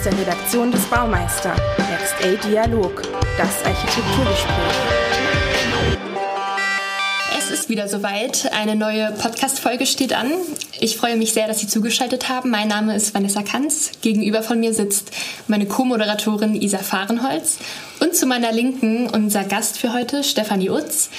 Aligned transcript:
aus 0.00 0.04
der 0.04 0.18
Redaktion 0.18 0.72
des 0.72 0.82
Baumeister. 0.84 1.54
Next 1.76 2.14
A 2.22 2.48
Dialog, 2.48 3.02
das 3.36 3.62
Architekturgespräch. 3.66 4.56
Es 7.38 7.50
ist 7.50 7.68
wieder 7.68 7.86
soweit. 7.86 8.50
Eine 8.52 8.76
neue 8.76 9.12
Podcast-Folge 9.12 9.84
steht 9.84 10.14
an. 10.14 10.32
Ich 10.80 10.96
freue 10.96 11.16
mich 11.16 11.34
sehr, 11.34 11.48
dass 11.48 11.58
Sie 11.58 11.66
zugeschaltet 11.66 12.30
haben. 12.30 12.48
Mein 12.48 12.68
Name 12.68 12.96
ist 12.96 13.12
Vanessa 13.12 13.42
Kanz. 13.42 13.90
Gegenüber 14.00 14.42
von 14.42 14.58
mir 14.58 14.72
sitzt 14.72 15.10
meine 15.48 15.66
Co-Moderatorin 15.66 16.54
Isa 16.54 16.78
Fahrenholz. 16.78 17.58
Und 17.98 18.16
zu 18.16 18.24
meiner 18.24 18.52
Linken 18.52 19.06
unser 19.10 19.44
Gast 19.44 19.76
für 19.76 19.92
heute, 19.92 20.24
Stefanie 20.24 20.70
Utz. 20.70 21.10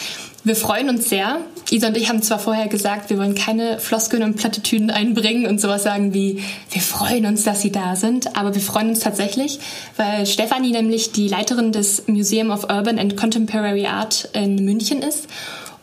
Wir 0.43 0.55
freuen 0.55 0.89
uns 0.89 1.07
sehr. 1.07 1.41
Isa 1.69 1.87
und 1.87 1.97
ich 1.97 2.09
haben 2.09 2.23
zwar 2.23 2.39
vorher 2.39 2.67
gesagt, 2.67 3.11
wir 3.11 3.19
wollen 3.19 3.35
keine 3.35 3.77
Floskeln 3.79 4.23
und 4.23 4.37
Plattitüden 4.37 4.89
einbringen 4.89 5.45
und 5.45 5.61
sowas 5.61 5.83
sagen 5.83 6.15
wie, 6.15 6.41
wir 6.71 6.81
freuen 6.81 7.27
uns, 7.27 7.43
dass 7.43 7.61
Sie 7.61 7.71
da 7.71 7.95
sind, 7.95 8.35
aber 8.35 8.55
wir 8.55 8.61
freuen 8.61 8.89
uns 8.89 9.01
tatsächlich, 9.01 9.59
weil 9.97 10.25
Stefanie 10.25 10.71
nämlich 10.71 11.11
die 11.11 11.27
Leiterin 11.27 11.71
des 11.71 12.07
Museum 12.07 12.49
of 12.49 12.63
Urban 12.63 12.97
and 12.97 13.15
Contemporary 13.15 13.85
Art 13.85 14.29
in 14.33 14.65
München 14.65 15.03
ist. 15.03 15.27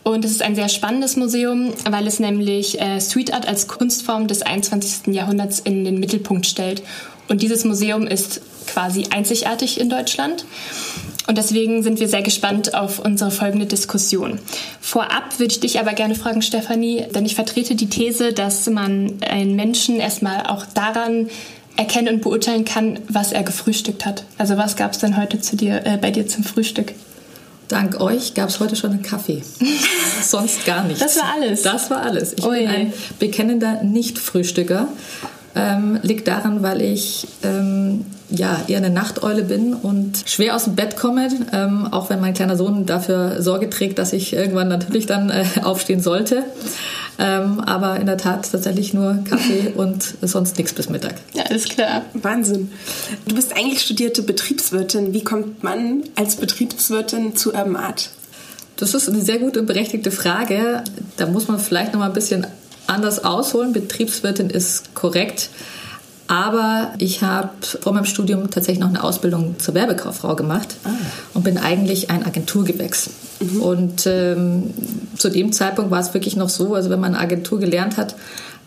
Und 0.03 0.25
es 0.25 0.31
ist 0.31 0.41
ein 0.41 0.55
sehr 0.55 0.69
spannendes 0.69 1.15
Museum, 1.15 1.73
weil 1.89 2.05
es 2.05 2.19
nämlich 2.19 2.81
äh, 2.81 2.99
Street 2.99 3.33
Art 3.33 3.47
als 3.47 3.67
Kunstform 3.67 4.27
des 4.27 4.41
21. 4.41 5.13
Jahrhunderts 5.13 5.59
in 5.59 5.85
den 5.85 5.99
Mittelpunkt 5.99 6.45
stellt. 6.45 6.83
Und 7.29 7.41
dieses 7.41 7.63
Museum 7.63 8.07
ist 8.07 8.41
quasi 8.67 9.07
einzigartig 9.11 9.79
in 9.79 9.89
Deutschland. 9.89 10.45
Und 11.29 11.37
deswegen 11.37 11.83
sind 11.83 11.99
wir 11.99 12.09
sehr 12.09 12.23
gespannt 12.23 12.73
auf 12.73 12.97
unsere 12.97 13.29
folgende 13.29 13.67
Diskussion. 13.67 14.39
Vorab 14.81 15.37
würde 15.37 15.51
ich 15.51 15.59
dich 15.59 15.79
aber 15.79 15.93
gerne 15.93 16.15
fragen, 16.15 16.41
Stefanie, 16.41 17.05
denn 17.13 17.23
ich 17.23 17.35
vertrete 17.35 17.75
die 17.75 17.87
These, 17.87 18.33
dass 18.33 18.67
man 18.67 19.19
einen 19.21 19.55
Menschen 19.55 19.99
erstmal 19.99 20.47
auch 20.47 20.65
daran 20.65 21.29
erkennen 21.77 22.15
und 22.15 22.21
beurteilen 22.21 22.65
kann, 22.65 22.99
was 23.09 23.31
er 23.31 23.43
gefrühstückt 23.43 24.07
hat. 24.07 24.23
Also 24.39 24.57
was 24.57 24.75
gab 24.75 24.93
es 24.93 24.97
denn 24.97 25.17
heute 25.17 25.39
zu 25.39 25.55
dir, 25.55 25.85
äh, 25.85 25.97
bei 25.97 26.09
dir 26.09 26.27
zum 26.27 26.43
Frühstück? 26.43 26.95
Dank 27.67 28.01
euch 28.01 28.33
gab 28.33 28.49
es 28.49 28.59
heute 28.59 28.75
schon 28.75 28.93
einen 28.93 29.03
Kaffee. 29.03 29.43
Sonst 30.23 30.65
gar 30.65 30.83
nichts. 30.85 30.99
Das 30.99 31.15
war 31.17 31.35
alles. 31.35 31.61
Das 31.61 31.91
war 31.91 32.01
alles. 32.01 32.33
Ich 32.33 32.43
Ui. 32.43 32.57
bin 32.57 32.67
ein 32.67 32.93
bekennender 33.19 33.83
Nicht-Frühstücker. 33.83 34.87
Ähm, 35.55 35.99
liegt 36.01 36.27
daran, 36.27 36.63
weil 36.63 36.81
ich 36.81 37.27
ähm, 37.43 38.03
ja, 38.31 38.63
eher 38.67 38.77
eine 38.77 38.89
Nachteule 38.89 39.43
bin 39.43 39.73
und 39.73 40.23
schwer 40.25 40.55
aus 40.55 40.65
dem 40.65 40.75
Bett 40.75 40.95
komme, 40.95 41.29
ähm, 41.51 41.87
auch 41.91 42.09
wenn 42.09 42.21
mein 42.21 42.33
kleiner 42.33 42.55
Sohn 42.55 42.85
dafür 42.85 43.41
Sorge 43.41 43.69
trägt, 43.69 43.97
dass 43.97 44.13
ich 44.13 44.33
irgendwann 44.33 44.67
natürlich 44.67 45.05
dann 45.05 45.29
äh, 45.29 45.45
aufstehen 45.63 46.01
sollte. 46.01 46.43
Ähm, 47.17 47.59
aber 47.59 47.99
in 47.99 48.05
der 48.05 48.17
Tat 48.17 48.49
tatsächlich 48.51 48.93
nur 48.93 49.23
Kaffee 49.27 49.73
und 49.75 50.15
sonst 50.21 50.57
nichts 50.57 50.73
bis 50.73 50.89
Mittag. 50.89 51.15
Ja, 51.33 51.43
alles 51.43 51.65
klar. 51.65 52.03
Wahnsinn. 52.13 52.71
Du 53.27 53.35
bist 53.35 53.55
eigentlich 53.55 53.81
studierte 53.81 54.21
Betriebswirtin. 54.21 55.13
Wie 55.13 55.23
kommt 55.23 55.63
man 55.63 56.03
als 56.15 56.35
Betriebswirtin 56.35 57.35
zu 57.35 57.53
Urban 57.53 57.75
Art? 57.75 58.09
Das 58.77 58.93
ist 58.93 59.09
eine 59.09 59.21
sehr 59.21 59.39
gute 59.39 59.59
und 59.59 59.65
berechtigte 59.65 60.11
Frage. 60.11 60.83
Da 61.17 61.25
muss 61.25 61.47
man 61.47 61.59
vielleicht 61.59 61.93
noch 61.93 61.99
mal 61.99 62.05
ein 62.05 62.13
bisschen 62.13 62.47
anders 62.87 63.25
ausholen. 63.25 63.73
Betriebswirtin 63.73 64.49
ist 64.49 64.95
korrekt. 64.95 65.49
Aber 66.29 66.93
ich 66.99 67.23
habe 67.23 67.49
vor 67.81 67.91
meinem 67.91 68.05
Studium 68.05 68.51
tatsächlich 68.51 68.77
noch 68.77 68.89
eine 68.89 69.03
Ausbildung 69.03 69.55
zur 69.57 69.73
Werbekauffrau 69.73 70.35
gemacht 70.35 70.75
ah. 70.83 70.89
und 71.33 71.43
bin 71.43 71.57
eigentlich 71.57 72.11
ein 72.11 72.23
Agenturgewächs. 72.23 73.09
Mhm. 73.39 73.61
Und 73.63 74.05
ähm, 74.05 74.71
zu 75.17 75.29
dem 75.29 75.51
Zeitpunkt 75.51 75.89
war 75.89 75.99
es 75.99 76.13
wirklich 76.13 76.35
noch 76.35 76.49
so, 76.49 76.75
also 76.75 76.91
wenn 76.91 76.99
man 76.99 77.15
Agentur 77.15 77.59
gelernt 77.59 77.97
hat, 77.97 78.15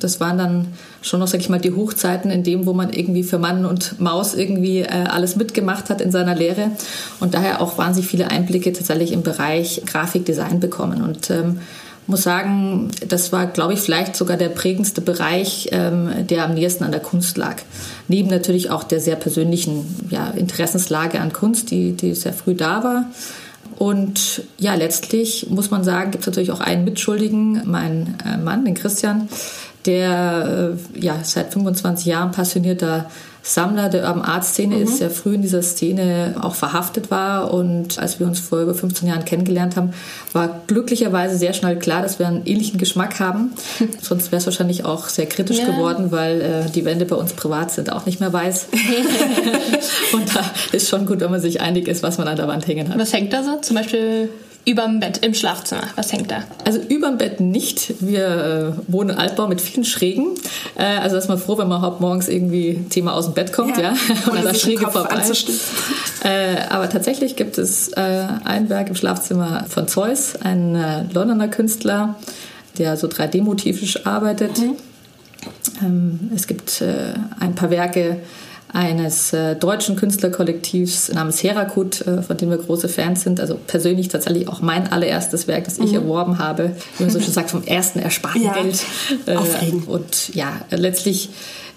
das 0.00 0.18
waren 0.18 0.38
dann 0.38 0.66
schon 1.02 1.20
noch, 1.20 1.28
sag 1.28 1.38
ich 1.38 1.48
mal, 1.48 1.60
die 1.60 1.72
Hochzeiten, 1.72 2.32
in 2.32 2.42
dem, 2.42 2.66
wo 2.66 2.72
man 2.72 2.92
irgendwie 2.92 3.22
für 3.22 3.38
Mann 3.38 3.64
und 3.64 4.00
Maus 4.00 4.34
irgendwie 4.34 4.80
äh, 4.80 4.88
alles 4.88 5.36
mitgemacht 5.36 5.88
hat 5.88 6.00
in 6.00 6.10
seiner 6.10 6.34
Lehre 6.34 6.72
und 7.20 7.34
daher 7.34 7.60
auch 7.60 7.78
wahnsinnig 7.78 8.10
viele 8.10 8.28
Einblicke 8.28 8.72
tatsächlich 8.72 9.12
im 9.12 9.22
Bereich 9.22 9.82
Grafikdesign 9.86 10.58
bekommen. 10.58 11.00
Und 11.00 11.30
ähm, 11.30 11.60
muss 12.06 12.22
sagen, 12.22 12.90
das 13.06 13.32
war, 13.32 13.46
glaube 13.46 13.74
ich, 13.74 13.80
vielleicht 13.80 14.16
sogar 14.16 14.36
der 14.36 14.48
prägendste 14.48 15.00
Bereich, 15.00 15.68
ähm, 15.72 16.26
der 16.26 16.44
am 16.44 16.54
nächsten 16.54 16.84
an 16.84 16.90
der 16.90 17.00
Kunst 17.00 17.36
lag. 17.36 17.56
Neben 18.08 18.28
natürlich 18.28 18.70
auch 18.70 18.84
der 18.84 19.00
sehr 19.00 19.16
persönlichen 19.16 20.08
ja, 20.10 20.28
Interessenslage 20.30 21.20
an 21.20 21.32
Kunst, 21.32 21.70
die, 21.70 21.92
die 21.92 22.14
sehr 22.14 22.32
früh 22.32 22.54
da 22.54 22.82
war. 22.82 23.04
Und 23.78 24.44
ja, 24.58 24.74
letztlich 24.74 25.48
muss 25.50 25.70
man 25.70 25.84
sagen, 25.84 26.10
gibt 26.10 26.22
es 26.22 26.26
natürlich 26.26 26.52
auch 26.52 26.60
einen 26.60 26.84
Mitschuldigen, 26.84 27.62
meinen 27.70 28.16
äh, 28.24 28.36
Mann, 28.36 28.64
den 28.64 28.74
Christian, 28.74 29.28
der 29.86 30.76
äh, 30.94 31.00
ja 31.00 31.18
seit 31.22 31.52
25 31.52 32.06
Jahren 32.06 32.32
passionierter 32.32 33.10
Sammler 33.42 33.88
der 33.88 34.06
Urban 34.06 34.22
Art 34.22 34.44
Szene 34.44 34.76
mhm. 34.76 34.82
ist, 34.82 34.98
sehr 34.98 35.10
früh 35.10 35.34
in 35.34 35.42
dieser 35.42 35.62
Szene 35.62 36.36
auch 36.40 36.54
verhaftet 36.54 37.10
war. 37.10 37.52
Und 37.52 37.98
als 37.98 38.20
wir 38.20 38.26
uns 38.26 38.38
vor 38.38 38.60
über 38.60 38.74
15 38.74 39.08
Jahren 39.08 39.24
kennengelernt 39.24 39.76
haben, 39.76 39.92
war 40.32 40.62
glücklicherweise 40.68 41.36
sehr 41.36 41.52
schnell 41.52 41.78
klar, 41.78 42.02
dass 42.02 42.18
wir 42.18 42.28
einen 42.28 42.46
ähnlichen 42.46 42.78
Geschmack 42.78 43.18
haben. 43.18 43.52
Sonst 44.00 44.30
wäre 44.30 44.38
es 44.38 44.46
wahrscheinlich 44.46 44.84
auch 44.84 45.08
sehr 45.08 45.26
kritisch 45.26 45.58
ja. 45.58 45.66
geworden, 45.66 46.12
weil 46.12 46.40
äh, 46.40 46.70
die 46.70 46.84
Wände 46.84 47.04
bei 47.04 47.16
uns 47.16 47.32
privat 47.32 47.72
sind 47.72 47.92
auch 47.92 48.06
nicht 48.06 48.20
mehr 48.20 48.32
weiß. 48.32 48.68
und 50.12 50.34
da 50.34 50.44
ist 50.72 50.88
schon 50.88 51.06
gut, 51.06 51.20
wenn 51.20 51.30
man 51.30 51.40
sich 51.40 51.60
einig 51.60 51.88
ist, 51.88 52.02
was 52.02 52.18
man 52.18 52.28
an 52.28 52.36
der 52.36 52.46
Wand 52.46 52.66
hängen 52.66 52.88
hat. 52.88 52.98
Was 52.98 53.12
hängt 53.12 53.32
da 53.32 53.42
so? 53.42 53.56
Zum 53.60 53.76
Beispiel 53.76 54.28
Überm 54.64 55.00
Bett 55.00 55.18
im 55.24 55.34
Schlafzimmer. 55.34 55.82
Was 55.96 56.12
hängt 56.12 56.30
da? 56.30 56.44
Also 56.64 56.78
überm 56.80 57.18
Bett 57.18 57.40
nicht. 57.40 57.94
Wir 58.00 58.76
äh, 58.86 58.92
wohnen 58.92 59.10
in 59.10 59.16
Altbau 59.16 59.48
mit 59.48 59.60
vielen 59.60 59.84
Schrägen. 59.84 60.34
Äh, 60.76 60.84
also 60.84 61.16
ist 61.16 61.28
man 61.28 61.38
froh, 61.38 61.58
wenn 61.58 61.66
man 61.66 61.78
überhaupt 61.78 62.00
morgens 62.00 62.28
irgendwie 62.28 62.84
Thema 62.88 63.14
aus 63.14 63.24
dem 63.24 63.34
Bett 63.34 63.52
kommt, 63.52 63.76
ja, 63.76 63.82
ja? 63.82 63.96
und 64.30 64.38
an 64.38 64.44
der 64.44 64.54
Schräge 64.54 64.88
vorbei. 64.88 65.20
Äh, 66.22 66.68
aber 66.68 66.88
tatsächlich 66.88 67.34
gibt 67.34 67.58
es 67.58 67.88
äh, 67.88 68.26
ein 68.44 68.68
Werk 68.68 68.88
im 68.88 68.94
Schlafzimmer 68.94 69.64
von 69.68 69.88
Zeus, 69.88 70.36
ein 70.36 70.76
äh, 70.76 71.04
Londoner 71.12 71.48
Künstler, 71.48 72.14
der 72.78 72.96
so 72.96 73.08
3D-motivisch 73.08 74.06
arbeitet. 74.06 74.58
Mhm. 74.58 74.76
Ähm, 75.82 76.30
es 76.34 76.46
gibt 76.46 76.80
äh, 76.82 77.14
ein 77.40 77.56
paar 77.56 77.70
Werke 77.70 78.18
eines 78.72 79.32
äh, 79.32 79.54
deutschen 79.54 79.96
Künstlerkollektivs 79.96 81.12
namens 81.12 81.42
Herakut, 81.42 82.00
äh, 82.02 82.22
von 82.22 82.36
dem 82.36 82.50
wir 82.50 82.56
große 82.56 82.88
Fans 82.88 83.22
sind. 83.22 83.38
Also 83.40 83.58
persönlich 83.66 84.08
tatsächlich 84.08 84.48
auch 84.48 84.62
mein 84.62 84.90
allererstes 84.90 85.46
Werk, 85.46 85.64
das 85.64 85.78
ich 85.78 85.90
mhm. 85.90 85.96
erworben 85.96 86.38
habe, 86.38 86.74
wie 86.96 87.04
man 87.04 87.12
so 87.12 87.20
schön 87.20 87.32
sagt, 87.32 87.50
vom 87.50 87.64
ersten 87.64 87.98
ersparten 87.98 88.42
ja. 88.42 88.54
Geld. 88.54 88.82
Äh, 89.26 89.36
und 89.86 90.34
ja, 90.34 90.52
letztlich 90.70 91.30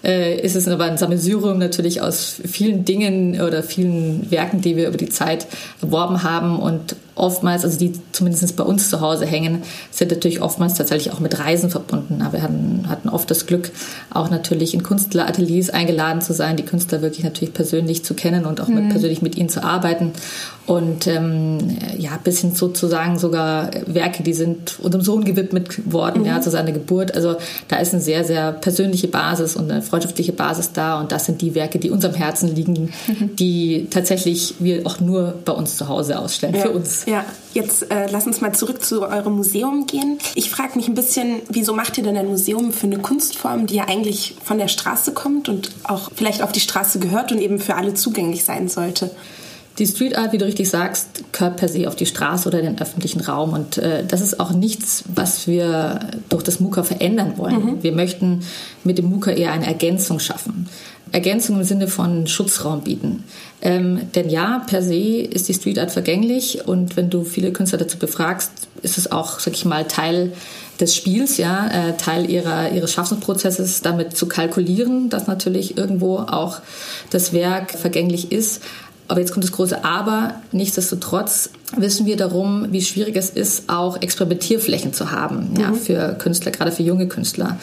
äh, 0.04 0.40
ist 0.40 0.56
es 0.56 0.68
aber 0.68 0.84
ein 0.84 0.96
Sammelsurium 0.96 1.58
natürlich 1.58 2.00
aus 2.00 2.40
vielen 2.44 2.84
Dingen 2.84 3.40
oder 3.40 3.62
vielen 3.62 4.30
Werken, 4.30 4.60
die 4.60 4.76
wir 4.76 4.88
über 4.88 4.96
die 4.96 5.08
Zeit 5.08 5.46
erworben 5.82 6.22
haben 6.22 6.58
und 6.58 6.96
oftmals, 7.16 7.64
also 7.64 7.78
die 7.78 7.92
zumindest 8.12 8.56
bei 8.56 8.62
uns 8.62 8.90
zu 8.90 9.00
Hause 9.00 9.26
hängen, 9.26 9.62
sind 9.90 10.10
natürlich 10.10 10.42
oftmals 10.42 10.74
tatsächlich 10.74 11.12
auch 11.12 11.18
mit 11.18 11.38
Reisen 11.38 11.70
verbunden. 11.70 12.22
Aber 12.22 12.34
wir 12.34 12.42
hatten, 12.42 12.84
hatten 12.88 13.08
oft 13.08 13.30
das 13.30 13.46
Glück, 13.46 13.72
auch 14.10 14.30
natürlich 14.30 14.74
in 14.74 14.82
Künstlerateliers 14.82 15.70
eingeladen 15.70 16.20
zu 16.20 16.34
sein, 16.34 16.56
die 16.56 16.64
Künstler 16.64 17.02
wirklich 17.02 17.24
natürlich 17.24 17.54
persönlich 17.54 18.04
zu 18.04 18.14
kennen 18.14 18.44
und 18.44 18.60
auch 18.60 18.68
mhm. 18.68 18.74
mit, 18.74 18.90
persönlich 18.90 19.22
mit 19.22 19.36
ihnen 19.36 19.48
zu 19.48 19.64
arbeiten. 19.64 20.12
Und 20.66 21.06
ähm, 21.06 21.58
ja, 21.96 22.18
bis 22.22 22.40
hin 22.40 22.52
sozusagen 22.52 23.18
sogar 23.18 23.70
Werke, 23.86 24.24
die 24.24 24.34
sind 24.34 24.78
unserem 24.80 25.04
Sohn 25.04 25.24
gewidmet 25.24 25.90
worden, 25.90 26.22
mhm. 26.22 26.26
ja, 26.26 26.40
zu 26.40 26.50
seiner 26.50 26.72
Geburt. 26.72 27.14
Also 27.14 27.36
da 27.68 27.76
ist 27.76 27.94
eine 27.94 28.02
sehr, 28.02 28.24
sehr 28.24 28.52
persönliche 28.52 29.06
Basis 29.08 29.56
und 29.56 29.70
eine 29.70 29.80
freundschaftliche 29.80 30.32
Basis 30.32 30.72
da. 30.72 31.00
Und 31.00 31.12
das 31.12 31.24
sind 31.24 31.40
die 31.40 31.54
Werke, 31.54 31.78
die 31.78 31.90
unserem 31.90 32.14
Herzen 32.14 32.54
liegen, 32.54 32.90
mhm. 33.06 33.36
die 33.36 33.86
tatsächlich 33.90 34.56
wir 34.58 34.86
auch 34.86 35.00
nur 35.00 35.34
bei 35.44 35.52
uns 35.52 35.76
zu 35.76 35.88
Hause 35.88 36.18
ausstellen, 36.18 36.56
ja. 36.56 36.62
für 36.62 36.70
uns. 36.70 37.05
Ja, 37.06 37.24
jetzt 37.54 37.90
äh, 37.90 38.08
lass 38.10 38.26
uns 38.26 38.40
mal 38.40 38.52
zurück 38.52 38.84
zu 38.84 39.02
eurem 39.02 39.36
Museum 39.36 39.86
gehen. 39.86 40.18
Ich 40.34 40.50
frage 40.50 40.76
mich 40.76 40.88
ein 40.88 40.94
bisschen, 40.94 41.40
wieso 41.48 41.72
macht 41.72 41.96
ihr 41.98 42.04
denn 42.04 42.16
ein 42.16 42.26
Museum 42.26 42.72
für 42.72 42.86
eine 42.86 42.98
Kunstform, 42.98 43.66
die 43.66 43.76
ja 43.76 43.84
eigentlich 43.88 44.36
von 44.42 44.58
der 44.58 44.68
Straße 44.68 45.12
kommt 45.12 45.48
und 45.48 45.70
auch 45.84 46.10
vielleicht 46.14 46.42
auf 46.42 46.50
die 46.50 46.60
Straße 46.60 46.98
gehört 46.98 47.30
und 47.30 47.40
eben 47.40 47.60
für 47.60 47.76
alle 47.76 47.94
zugänglich 47.94 48.44
sein 48.44 48.68
sollte? 48.68 49.12
Die 49.78 49.86
Street 49.86 50.16
Art, 50.16 50.32
wie 50.32 50.38
du 50.38 50.46
richtig 50.46 50.70
sagst, 50.70 51.32
gehört 51.32 51.58
per 51.58 51.68
se 51.68 51.86
auf 51.86 51.94
die 51.94 52.06
Straße 52.06 52.48
oder 52.48 52.62
den 52.62 52.80
öffentlichen 52.80 53.20
Raum. 53.20 53.52
Und 53.52 53.76
äh, 53.76 54.04
das 54.06 54.22
ist 54.22 54.40
auch 54.40 54.52
nichts, 54.52 55.04
was 55.14 55.46
wir 55.46 56.00
durch 56.30 56.42
das 56.42 56.60
MUKA 56.60 56.82
verändern 56.82 57.34
wollen. 57.36 57.64
Mhm. 57.64 57.82
Wir 57.82 57.92
möchten 57.92 58.40
mit 58.84 58.96
dem 58.96 59.10
MUKA 59.10 59.32
eher 59.32 59.52
eine 59.52 59.66
Ergänzung 59.66 60.18
schaffen. 60.18 60.68
Ergänzung 61.12 61.56
im 61.56 61.64
Sinne 61.64 61.88
von 61.88 62.26
Schutzraum 62.26 62.82
bieten. 62.82 63.24
Ähm, 63.62 64.00
denn 64.14 64.28
ja, 64.28 64.62
per 64.66 64.82
se 64.82 65.20
ist 65.20 65.48
die 65.48 65.54
Street 65.54 65.78
Art 65.78 65.90
vergänglich 65.90 66.66
und 66.66 66.96
wenn 66.96 67.10
du 67.10 67.24
viele 67.24 67.52
Künstler 67.52 67.78
dazu 67.78 67.98
befragst, 67.98 68.50
ist 68.82 68.98
es 68.98 69.10
auch, 69.10 69.38
sag 69.38 69.54
ich 69.54 69.64
mal, 69.64 69.84
Teil 69.84 70.32
des 70.80 70.94
Spiels, 70.94 71.38
ja, 71.38 71.68
äh, 71.68 71.96
Teil 71.96 72.30
ihrer, 72.30 72.72
ihres 72.72 72.92
Schaffensprozesses, 72.92 73.80
damit 73.80 74.16
zu 74.16 74.26
kalkulieren, 74.26 75.08
dass 75.08 75.26
natürlich 75.26 75.78
irgendwo 75.78 76.18
auch 76.18 76.60
das 77.10 77.32
Werk 77.32 77.70
vergänglich 77.70 78.30
ist. 78.30 78.62
Aber 79.08 79.20
jetzt 79.20 79.32
kommt 79.32 79.44
das 79.44 79.52
große 79.52 79.84
Aber. 79.84 80.34
Nichtsdestotrotz 80.52 81.50
wissen 81.76 82.06
wir 82.06 82.16
darum, 82.16 82.66
wie 82.72 82.82
schwierig 82.82 83.16
es 83.16 83.30
ist, 83.30 83.68
auch 83.68 84.02
Experimentierflächen 84.02 84.92
zu 84.92 85.12
haben, 85.12 85.54
ja, 85.58 85.70
mhm. 85.70 85.76
für 85.76 86.14
Künstler, 86.18 86.50
gerade 86.50 86.72
für 86.72 86.82
junge 86.82 87.06
Künstler. 87.06 87.56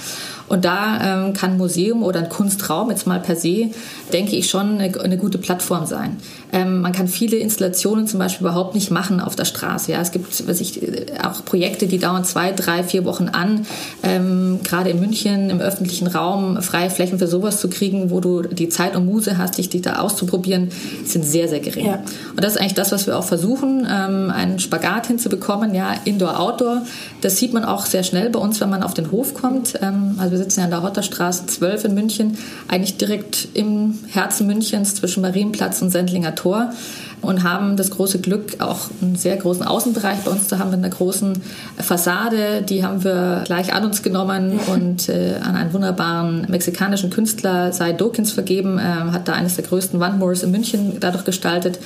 Und 0.47 0.65
da 0.65 1.25
ähm, 1.25 1.33
kann 1.33 1.51
ein 1.51 1.57
Museum 1.57 2.03
oder 2.03 2.19
ein 2.19 2.29
Kunstraum 2.29 2.89
jetzt 2.89 3.07
mal 3.07 3.19
per 3.19 3.35
se, 3.35 3.69
denke 4.11 4.35
ich, 4.35 4.49
schon 4.49 4.79
eine, 4.79 4.99
eine 4.99 5.17
gute 5.17 5.37
Plattform 5.37 5.85
sein. 5.85 6.17
Ähm, 6.51 6.81
man 6.81 6.91
kann 6.91 7.07
viele 7.07 7.37
Installationen 7.37 8.07
zum 8.07 8.19
Beispiel 8.19 8.45
überhaupt 8.45 8.75
nicht 8.75 8.91
machen 8.91 9.19
auf 9.19 9.35
der 9.35 9.45
Straße. 9.45 9.91
Ja, 9.91 10.01
es 10.01 10.11
gibt 10.11 10.47
was 10.47 10.61
ich, 10.61 10.81
auch 11.23 11.43
Projekte, 11.45 11.87
die 11.87 11.97
dauern 11.97 12.23
zwei, 12.25 12.51
drei, 12.51 12.83
vier 12.83 13.05
Wochen 13.05 13.29
an. 13.29 13.65
Ähm, 14.03 14.59
gerade 14.63 14.91
in 14.91 14.99
München 14.99 15.49
im 15.49 15.59
öffentlichen 15.59 16.07
Raum 16.07 16.61
freie 16.61 16.89
Flächen 16.89 17.17
für 17.17 17.27
sowas 17.27 17.59
zu 17.59 17.69
kriegen, 17.69 18.11
wo 18.11 18.19
du 18.19 18.43
die 18.43 18.69
Zeit 18.69 18.95
und 18.95 19.05
Muse 19.05 19.37
hast, 19.37 19.57
dich, 19.57 19.69
dich 19.69 19.81
da 19.81 19.99
auszuprobieren, 19.99 20.69
sind 21.05 21.25
sehr, 21.25 21.47
sehr 21.47 21.59
gering. 21.59 21.87
Ja. 21.87 22.03
Und 22.31 22.43
das 22.43 22.53
ist 22.53 22.61
eigentlich 22.61 22.75
das, 22.75 22.91
was 22.91 23.07
wir 23.07 23.17
auch 23.17 23.23
versuchen, 23.23 23.87
ähm, 23.89 24.29
einen 24.29 24.59
Spagat 24.59 25.07
hinzubekommen. 25.07 25.73
Ja, 25.73 25.95
Indoor, 26.05 26.39
Outdoor. 26.39 26.83
Das 27.21 27.37
sieht 27.37 27.53
man 27.53 27.63
auch 27.63 27.85
sehr 27.85 28.03
schnell 28.03 28.29
bei 28.29 28.39
uns, 28.39 28.61
wenn 28.61 28.69
man 28.69 28.83
auf 28.83 28.93
den 28.93 29.11
Hof 29.11 29.33
kommt. 29.33 29.79
Ähm, 29.81 30.15
also 30.19 30.32
wir 30.33 30.39
sitzen 30.39 30.61
ja 30.61 30.65
an 30.65 30.71
der 30.71 30.83
Hotterstraße 30.83 31.45
12 31.45 31.85
in 31.85 31.93
München, 31.93 32.37
eigentlich 32.67 32.97
direkt 32.97 33.47
im 33.53 33.99
Herzen 34.09 34.47
Münchens 34.47 34.95
zwischen 34.95 35.21
Marienplatz 35.21 35.81
und 35.81 35.91
Sendlinger 35.91 36.35
Tor 36.35 36.73
und 37.23 37.43
haben 37.43 37.77
das 37.77 37.89
große 37.89 38.19
Glück, 38.19 38.59
auch 38.59 38.79
einen 39.01 39.15
sehr 39.15 39.37
großen 39.37 39.63
Außenbereich 39.63 40.19
bei 40.19 40.31
uns 40.31 40.47
zu 40.47 40.59
haben 40.59 40.71
mit 40.71 40.79
einer 40.79 40.89
großen 40.89 41.41
Fassade. 41.77 42.61
Die 42.61 42.83
haben 42.83 43.03
wir 43.03 43.43
gleich 43.45 43.73
an 43.73 43.85
uns 43.85 44.03
genommen 44.03 44.59
und 44.67 45.09
äh, 45.09 45.35
an 45.41 45.55
einen 45.55 45.73
wunderbaren 45.73 46.45
mexikanischen 46.49 47.09
Künstler, 47.09 47.71
Sai 47.71 47.93
Dawkins, 47.93 48.31
vergeben. 48.31 48.77
Äh, 48.77 48.81
hat 48.81 49.27
da 49.27 49.33
eines 49.33 49.55
der 49.55 49.65
größten 49.65 49.99
Wandmoors 49.99 50.43
in 50.43 50.51
München 50.51 50.97
dadurch 50.99 51.23
gestaltet. 51.23 51.79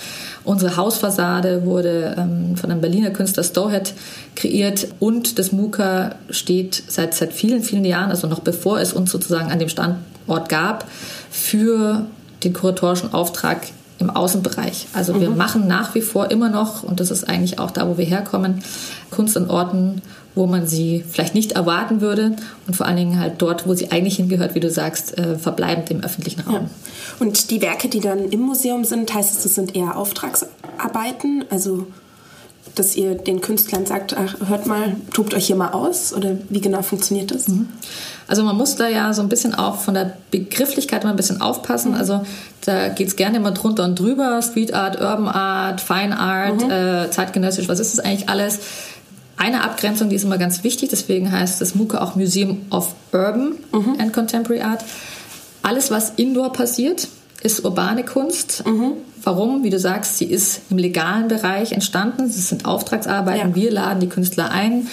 Unsere 0.44 0.76
Hausfassade 0.76 1.66
wurde 1.66 2.16
ähm, 2.18 2.58
von 2.58 2.72
einem 2.72 2.82
Berliner 2.82 3.12
Künstler 3.12 3.44
Stowhead 3.44 3.94
kreiert 4.36 4.88
und 5.00 5.40
das 5.40 5.52
MUKA 5.52 6.16
steht 6.30 6.82
seit, 6.88 7.14
seit 7.14 7.34
vielen, 7.34 7.62
vielen 7.62 7.86
Jahren, 7.86 8.10
also 8.10 8.28
noch 8.28 8.40
bevor 8.40 8.80
es 8.80 8.94
uns 8.94 9.12
sozusagen 9.12 9.52
an 9.52 9.60
dem 9.60 9.70
Standort 9.70 10.50
gab, 10.50 10.86
für 11.30 12.08
den 12.44 12.54
kuratorischen 12.54 13.14
Auftrag 13.14 13.68
im 14.00 14.10
Außenbereich. 14.10 14.88
Also 14.94 15.14
mhm. 15.14 15.22
wir 15.22 15.30
machen 15.30 15.68
nach 15.68 15.96
wie 15.96 16.02
vor 16.02 16.32
immer 16.32 16.50
noch, 16.50 16.84
und 16.84 17.00
das 17.00 17.12
ist 17.12 17.28
eigentlich 17.28 17.60
auch 17.60 17.72
da, 17.72 17.88
wo 17.88 17.98
wir 17.98 18.06
herkommen, 18.06 18.64
Kunst 19.12 19.38
an 19.38 19.50
Orten, 19.50 20.02
wo 20.36 20.46
man 20.46 20.68
sie 20.68 21.04
vielleicht 21.10 21.34
nicht 21.34 21.54
erwarten 21.54 22.00
würde 22.00 22.36
und 22.68 22.76
vor 22.76 22.86
allen 22.86 22.98
Dingen 22.98 23.20
halt 23.20 23.36
dort, 23.40 23.68
wo 23.68 23.74
sie 23.74 23.92
eigentlich 23.92 24.18
hingehört, 24.18 24.54
wie 24.54 24.60
du 24.60 24.70
sagst, 24.70 25.18
äh, 25.18 25.38
verbleibend 25.38 25.90
im 25.90 26.04
öffentlichen 26.04 26.42
Raum. 26.42 26.54
Ja. 26.54 26.70
Und 27.20 27.50
die 27.50 27.62
Werke, 27.62 27.90
die 27.90 28.00
dann 28.00 28.30
im 28.30 28.42
Museum 28.42 28.84
sind, 28.84 29.14
heißt 29.14 29.36
es, 29.36 29.44
das 29.44 29.56
sind 29.56 29.76
eher 29.76 29.98
Auftragsarbeiten, 29.98 31.46
also 31.50 31.88
dass 32.76 32.96
ihr 32.96 33.16
den 33.16 33.42
Künstlern 33.42 33.86
sagt, 33.86 34.16
ach, 34.18 34.36
hört 34.48 34.66
mal, 34.66 34.96
tobt 35.14 35.34
euch 35.34 35.48
hier 35.48 35.56
mal 35.56 35.72
aus? 35.72 36.14
Oder 36.14 36.38
wie 36.50 36.62
genau 36.62 36.82
funktioniert 36.82 37.32
das? 37.32 37.48
Mhm. 37.48 37.70
Also 38.28 38.44
man 38.44 38.58
muss 38.58 38.76
da 38.76 38.88
ja 38.88 39.14
so 39.14 39.22
ein 39.22 39.30
bisschen 39.30 39.56
auch 39.56 39.78
von 39.78 39.94
der 39.94 40.18
Begrifflichkeit 40.32 41.04
mal 41.04 41.12
ein 41.12 41.16
bisschen 41.16 41.42
aufpassen. 41.42 41.92
Mhm. 41.92 41.98
Also 41.98 42.22
da 42.66 42.90
geht 42.90 43.08
es 43.08 43.16
gerne 43.16 43.38
immer 43.38 43.52
drunter 43.52 43.86
und 43.86 44.00
drüber. 44.00 44.42
Street 44.42 44.74
Art, 44.74 45.00
Urban 45.00 45.28
Art, 45.28 45.82
Fine 45.82 46.20
Art, 46.20 46.64
mhm. 46.64 46.72
äh, 46.72 47.12
zeitgenössisch, 47.12 47.70
was 47.70 47.80
ist 47.80 47.98
das 47.98 48.06
eigentlich 48.06 48.30
alles? 48.30 48.60
Eine 49.38 49.64
Abgrenzung, 49.64 50.10
die 50.10 50.16
ist 50.16 50.24
immer 50.24 50.40
ganz 50.40 50.64
wichtig, 50.64 50.90
deswegen 50.90 51.32
heißt 51.32 51.62
das 51.62 51.76
MUKA 51.76 52.02
auch 52.02 52.16
Museum 52.16 52.66
of 52.72 52.96
Urban 53.14 53.54
mhm. 53.72 53.96
and 54.00 54.12
Contemporary 54.12 54.62
Art. 54.62 54.84
Alles, 55.62 55.92
was 55.92 56.12
indoor 56.16 56.52
passiert, 56.54 57.08
ist 57.42 57.64
urbane 57.64 58.04
Kunst. 58.04 58.64
Mhm. 58.66 58.94
Warum? 59.24 59.64
Wie 59.64 59.70
du 59.70 59.80
sagst, 59.80 60.18
sie 60.18 60.26
ist 60.26 60.62
im 60.70 60.78
legalen 60.78 61.28
Bereich 61.28 61.72
entstanden. 61.72 62.26
Es 62.26 62.50
sind 62.50 62.66
Auftragsarbeiten. 62.66 63.50
Ja. 63.50 63.56
Wir 63.56 63.72
laden 63.72 64.00
die 64.00 64.08
Künstler 64.08 64.52
ein, 64.52 64.88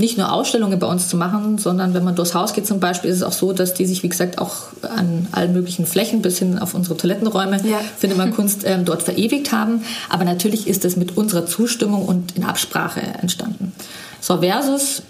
nicht 0.00 0.16
nur 0.16 0.32
Ausstellungen 0.32 0.78
bei 0.78 0.86
uns 0.86 1.08
zu 1.08 1.16
machen, 1.16 1.58
sondern 1.58 1.94
wenn 1.94 2.02
man 2.02 2.16
durchs 2.16 2.34
Haus 2.34 2.54
geht 2.54 2.66
zum 2.66 2.80
Beispiel, 2.80 3.10
ist 3.10 3.18
es 3.18 3.22
auch 3.22 3.32
so, 3.32 3.52
dass 3.52 3.74
die 3.74 3.84
sich, 3.86 4.02
wie 4.02 4.08
gesagt, 4.08 4.38
auch 4.38 4.56
an 4.82 5.28
allen 5.30 5.52
möglichen 5.52 5.86
Flächen 5.86 6.22
bis 6.22 6.38
hin 6.38 6.58
auf 6.58 6.74
unsere 6.74 6.96
Toilettenräume, 6.96 7.60
ja. 7.64 7.80
findet 7.98 8.18
man 8.18 8.34
Kunst, 8.34 8.62
ähm, 8.64 8.84
dort 8.84 9.02
verewigt 9.02 9.52
haben. 9.52 9.84
Aber 10.08 10.24
natürlich 10.24 10.66
ist 10.66 10.84
das 10.84 10.96
mit 10.96 11.16
unserer 11.16 11.46
Zustimmung 11.46 12.06
und 12.06 12.36
in 12.36 12.44
Absprache 12.44 13.00
entstanden. 13.00 13.72
So 14.20 14.38
versus 14.38 15.02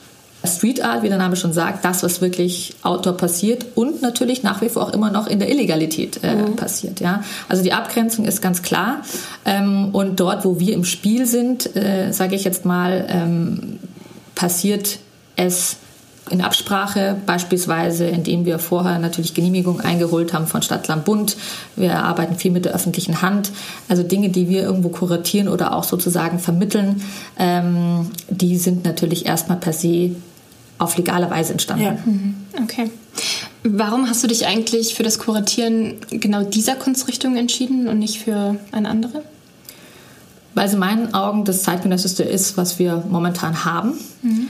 Street 0.44 0.82
Art, 0.82 1.02
wie 1.02 1.08
der 1.08 1.18
Name 1.18 1.36
schon 1.36 1.52
sagt, 1.52 1.84
das, 1.84 2.02
was 2.02 2.20
wirklich 2.20 2.74
outdoor 2.82 3.16
passiert 3.16 3.66
und 3.74 4.00
natürlich 4.00 4.42
nach 4.42 4.62
wie 4.62 4.68
vor 4.68 4.82
auch 4.82 4.92
immer 4.92 5.10
noch 5.10 5.26
in 5.26 5.38
der 5.38 5.50
Illegalität 5.50 6.20
äh, 6.22 6.34
mhm. 6.34 6.56
passiert. 6.56 7.00
Ja? 7.00 7.22
Also 7.48 7.62
die 7.62 7.72
Abgrenzung 7.72 8.24
ist 8.24 8.40
ganz 8.40 8.62
klar. 8.62 9.02
Ähm, 9.44 9.90
und 9.92 10.18
dort, 10.18 10.44
wo 10.44 10.58
wir 10.58 10.74
im 10.74 10.84
Spiel 10.84 11.26
sind, 11.26 11.76
äh, 11.76 12.12
sage 12.12 12.36
ich 12.36 12.44
jetzt 12.44 12.64
mal, 12.64 13.06
ähm, 13.08 13.78
passiert 14.34 14.98
es 15.36 15.76
in 16.30 16.40
Absprache, 16.42 17.16
beispielsweise 17.26 18.06
indem 18.06 18.44
wir 18.44 18.58
vorher 18.58 18.98
natürlich 18.98 19.34
Genehmigung 19.34 19.80
eingeholt 19.80 20.32
haben 20.32 20.46
von 20.46 20.62
Stadtland 20.62 21.04
Bund. 21.04 21.36
Wir 21.76 22.04
arbeiten 22.04 22.36
viel 22.36 22.52
mit 22.52 22.64
der 22.64 22.72
öffentlichen 22.72 23.20
Hand. 23.20 23.50
Also 23.88 24.02
Dinge, 24.02 24.28
die 24.28 24.48
wir 24.48 24.62
irgendwo 24.62 24.90
kuratieren 24.90 25.48
oder 25.48 25.74
auch 25.74 25.84
sozusagen 25.84 26.38
vermitteln, 26.38 27.02
ähm, 27.38 28.10
die 28.28 28.56
sind 28.58 28.84
natürlich 28.84 29.26
erstmal 29.26 29.58
per 29.58 29.72
se 29.72 30.12
auf 30.80 30.96
legale 30.96 31.30
Weise 31.30 31.52
entstanden. 31.52 31.84
Ja. 31.84 31.92
Mhm. 32.04 32.34
Okay. 32.62 32.90
Warum 33.62 34.08
hast 34.08 34.24
du 34.24 34.28
dich 34.28 34.46
eigentlich 34.46 34.94
für 34.94 35.02
das 35.02 35.18
Kuratieren 35.18 35.96
genau 36.10 36.42
dieser 36.42 36.74
Kunstrichtung 36.74 37.36
entschieden 37.36 37.86
und 37.86 37.98
nicht 37.98 38.18
für 38.18 38.56
eine 38.72 38.88
andere? 38.88 39.22
Weil 40.54 40.66
es 40.66 40.72
in 40.72 40.78
meinen 40.78 41.14
Augen 41.14 41.44
das 41.44 41.62
zeitgenössischste 41.62 42.22
ist, 42.22 42.56
was 42.56 42.78
wir 42.78 43.04
momentan 43.08 43.64
haben. 43.64 43.92
Mhm. 44.22 44.48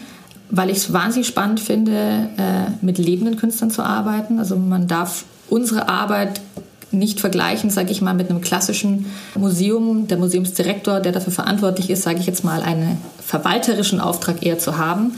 Weil 0.51 0.71
ich 0.71 0.79
es 0.79 0.93
wahnsinnig 0.93 1.27
spannend 1.27 1.61
finde, 1.61 2.31
äh, 2.37 2.71
mit 2.81 2.99
lebenden 2.99 3.37
Künstlern 3.37 3.71
zu 3.71 3.83
arbeiten. 3.83 4.39
Also 4.39 4.57
man 4.57 4.87
darf 4.87 5.25
unsere 5.49 5.89
Arbeit 5.89 6.41
nicht 6.93 7.21
vergleichen, 7.21 7.71
sage 7.71 7.91
ich 7.91 8.01
mal, 8.01 8.15
mit 8.15 8.31
einem 8.31 8.41
klassischen 8.41 9.07
Museum. 9.37 10.09
Der 10.09 10.19
Museumsdirektor, 10.19 11.01
der 11.01 11.13
dafür 11.13 11.33
verantwortlich 11.33 11.91
ist, 11.91 12.03
sage 12.03 12.19
ich 12.21 12.27
jetzt 12.27 12.45
mal, 12.45 12.63
einen 12.63 12.99
verwalterischen 13.25 14.01
Auftrag 14.01 14.45
eher 14.45 14.59
zu 14.59 14.77
haben, 14.77 15.13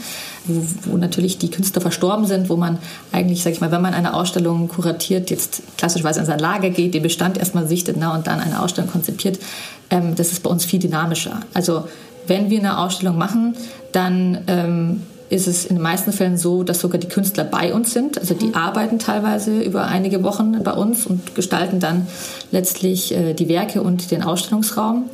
wo, 0.45 0.91
wo 0.91 0.97
natürlich 0.97 1.37
die 1.37 1.49
Künstler 1.49 1.81
verstorben 1.81 2.25
sind, 2.25 2.49
wo 2.49 2.55
man 2.55 2.77
eigentlich, 3.11 3.43
sage 3.43 3.55
ich 3.55 3.61
mal, 3.61 3.71
wenn 3.71 3.81
man 3.81 3.93
eine 3.93 4.13
Ausstellung 4.13 4.67
kuratiert, 4.67 5.29
jetzt 5.29 5.63
klassischweise 5.77 6.19
in 6.19 6.25
sein 6.25 6.39
Lager 6.39 6.69
geht, 6.69 6.93
den 6.93 7.03
Bestand 7.03 7.37
erstmal 7.37 7.67
sichtet 7.67 7.97
na, 7.99 8.13
und 8.15 8.27
dann 8.27 8.39
eine 8.39 8.61
Ausstellung 8.61 8.91
konzipiert, 8.91 9.39
ähm, 9.89 10.15
das 10.15 10.31
ist 10.31 10.43
bei 10.43 10.49
uns 10.49 10.65
viel 10.65 10.79
dynamischer. 10.79 11.41
Also 11.53 11.87
wenn 12.27 12.49
wir 12.49 12.59
eine 12.59 12.79
Ausstellung 12.79 13.17
machen, 13.17 13.55
dann 13.91 14.39
ähm, 14.47 15.01
ist 15.29 15.47
es 15.47 15.65
in 15.65 15.77
den 15.77 15.83
meisten 15.83 16.13
Fällen 16.13 16.37
so, 16.37 16.63
dass 16.63 16.79
sogar 16.79 16.99
die 16.99 17.07
Künstler 17.07 17.43
bei 17.43 17.73
uns 17.73 17.91
sind. 17.91 18.19
Also 18.19 18.33
die 18.33 18.47
mhm. 18.47 18.55
arbeiten 18.55 18.99
teilweise 18.99 19.61
über 19.61 19.85
einige 19.85 20.23
Wochen 20.23 20.61
bei 20.63 20.73
uns 20.73 21.05
und 21.05 21.35
gestalten 21.35 21.79
dann 21.79 22.07
letztlich 22.51 23.13
äh, 23.13 23.33
die 23.33 23.49
Werke 23.49 23.81
und 23.81 24.11
den 24.11 24.23
Ausstellungsraum. 24.23 25.09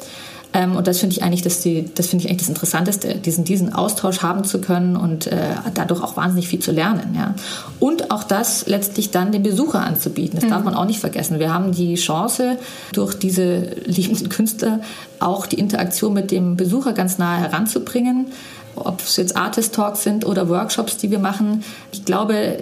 Ähm, 0.51 0.75
und 0.75 0.87
das 0.87 0.99
finde 0.99 1.15
ich 1.15 1.23
eigentlich 1.23 1.43
das, 1.43 1.61
die, 1.61 1.85
das 1.93 2.07
finde 2.07 2.25
ich 2.25 2.29
eigentlich 2.29 2.47
das 2.47 2.49
Interessanteste, 2.49 3.15
diesen, 3.15 3.43
diesen 3.43 3.73
Austausch 3.73 4.21
haben 4.21 4.43
zu 4.43 4.59
können 4.59 4.95
und 4.95 5.27
äh, 5.27 5.37
dadurch 5.75 6.01
auch 6.01 6.17
wahnsinnig 6.17 6.47
viel 6.47 6.59
zu 6.59 6.71
lernen. 6.71 7.15
Ja. 7.15 7.35
Und 7.79 8.09
auch 8.09 8.23
das 8.23 8.65
letztlich 8.65 9.11
dann 9.11 9.31
dem 9.31 9.43
Besucher 9.43 9.81
anzubieten. 9.81 10.39
Das 10.39 10.45
mhm. 10.45 10.49
darf 10.49 10.63
man 10.63 10.73
auch 10.73 10.85
nicht 10.85 10.99
vergessen. 10.99 11.39
Wir 11.39 11.53
haben 11.53 11.71
die 11.71 11.95
Chance, 11.95 12.57
durch 12.93 13.13
diese 13.13 13.59
liebenden 13.85 14.29
Künstler 14.29 14.79
auch 15.19 15.45
die 15.45 15.59
Interaktion 15.59 16.13
mit 16.13 16.31
dem 16.31 16.57
Besucher 16.57 16.93
ganz 16.93 17.17
nahe 17.17 17.39
heranzubringen 17.39 18.27
ob 18.75 19.01
es 19.01 19.17
jetzt 19.17 19.35
Artist 19.35 19.75
Talks 19.75 20.03
sind 20.03 20.25
oder 20.25 20.47
Workshops, 20.47 20.95
die 20.95 21.11
wir 21.11 21.19
machen. 21.19 21.63
Ich 21.91 22.05
glaube, 22.05 22.59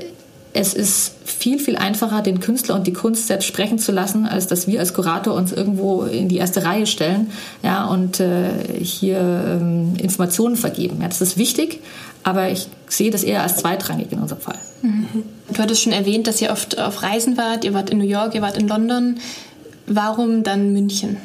es 0.53 0.73
ist 0.73 1.13
viel, 1.23 1.59
viel 1.59 1.75
einfacher, 1.75 2.21
den 2.21 2.39
Künstler 2.39 2.75
und 2.75 2.87
die 2.87 2.93
Kunst 2.93 3.27
selbst 3.27 3.45
sprechen 3.45 3.79
zu 3.79 3.91
lassen, 3.91 4.25
als 4.25 4.47
dass 4.47 4.67
wir 4.67 4.79
als 4.79 4.93
Kurator 4.93 5.35
uns 5.35 5.51
irgendwo 5.51 6.03
in 6.03 6.29
die 6.29 6.37
erste 6.37 6.63
Reihe 6.63 6.87
stellen 6.87 7.31
ja, 7.63 7.85
und 7.85 8.19
äh, 8.19 8.49
hier 8.81 9.19
ähm, 9.19 9.93
Informationen 9.97 10.55
vergeben. 10.55 10.97
Ja, 11.01 11.07
das 11.07 11.21
ist 11.21 11.37
wichtig, 11.37 11.81
aber 12.23 12.49
ich 12.49 12.67
sehe 12.87 13.11
das 13.11 13.23
eher 13.23 13.43
als 13.43 13.57
zweitrangig 13.57 14.11
in 14.11 14.19
unserem 14.19 14.41
Fall. 14.41 14.59
Mhm. 14.81 15.23
Du 15.53 15.59
hattest 15.59 15.81
schon 15.81 15.93
erwähnt, 15.93 16.27
dass 16.27 16.41
ihr 16.41 16.51
oft 16.51 16.79
auf 16.79 17.03
Reisen 17.03 17.37
wart. 17.37 17.63
Ihr 17.63 17.73
wart 17.73 17.89
in 17.89 17.99
New 17.99 18.07
York, 18.07 18.35
ihr 18.35 18.41
wart 18.41 18.57
in 18.57 18.67
London. 18.67 19.19
Warum 19.85 20.43
dann 20.43 20.73
München? 20.73 21.17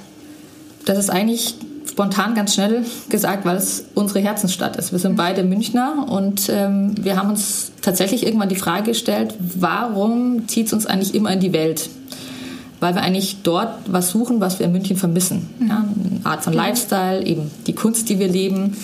Das 0.85 0.99
ist 0.99 1.11
eigentlich 1.11 1.57
spontan 1.93 2.35
ganz 2.35 2.55
schnell 2.55 2.87
gesagt, 3.11 3.45
weil 3.45 3.57
es 3.57 3.85
unsere 3.95 4.21
Herzensstadt 4.21 4.77
ist. 4.77 4.93
Wir 4.93 4.99
sind 4.99 5.15
beide 5.17 5.45
Münchner 5.45 6.07
und 6.09 6.49
ähm, 6.49 6.95
wir 6.99 7.19
haben 7.19 7.29
uns 7.29 7.71
tatsächlich 7.83 8.25
irgendwann 8.25 8.49
die 8.49 8.57
Frage 8.57 8.85
gestellt, 8.93 9.35
warum 9.39 10.49
zieht 10.49 10.69
es 10.69 10.73
uns 10.73 10.87
eigentlich 10.87 11.15
immer 11.15 11.31
in 11.33 11.41
die 11.41 11.53
Welt? 11.53 11.91
Weil 12.81 12.95
wir 12.95 13.03
eigentlich 13.03 13.43
dort 13.43 13.75
was 13.87 14.09
suchen, 14.09 14.41
was 14.41 14.59
wir 14.59 14.67
in 14.67 14.73
München 14.73 14.97
vermissen. 14.97 15.51
Mhm. 15.59 15.69
Ja, 15.69 15.85
eine 15.85 16.21
Art 16.25 16.43
von 16.43 16.55
Lifestyle, 16.55 17.25
eben 17.27 17.51
die 17.67 17.75
Kunst, 17.75 18.09
die 18.09 18.19
wir 18.19 18.29
leben. 18.29 18.75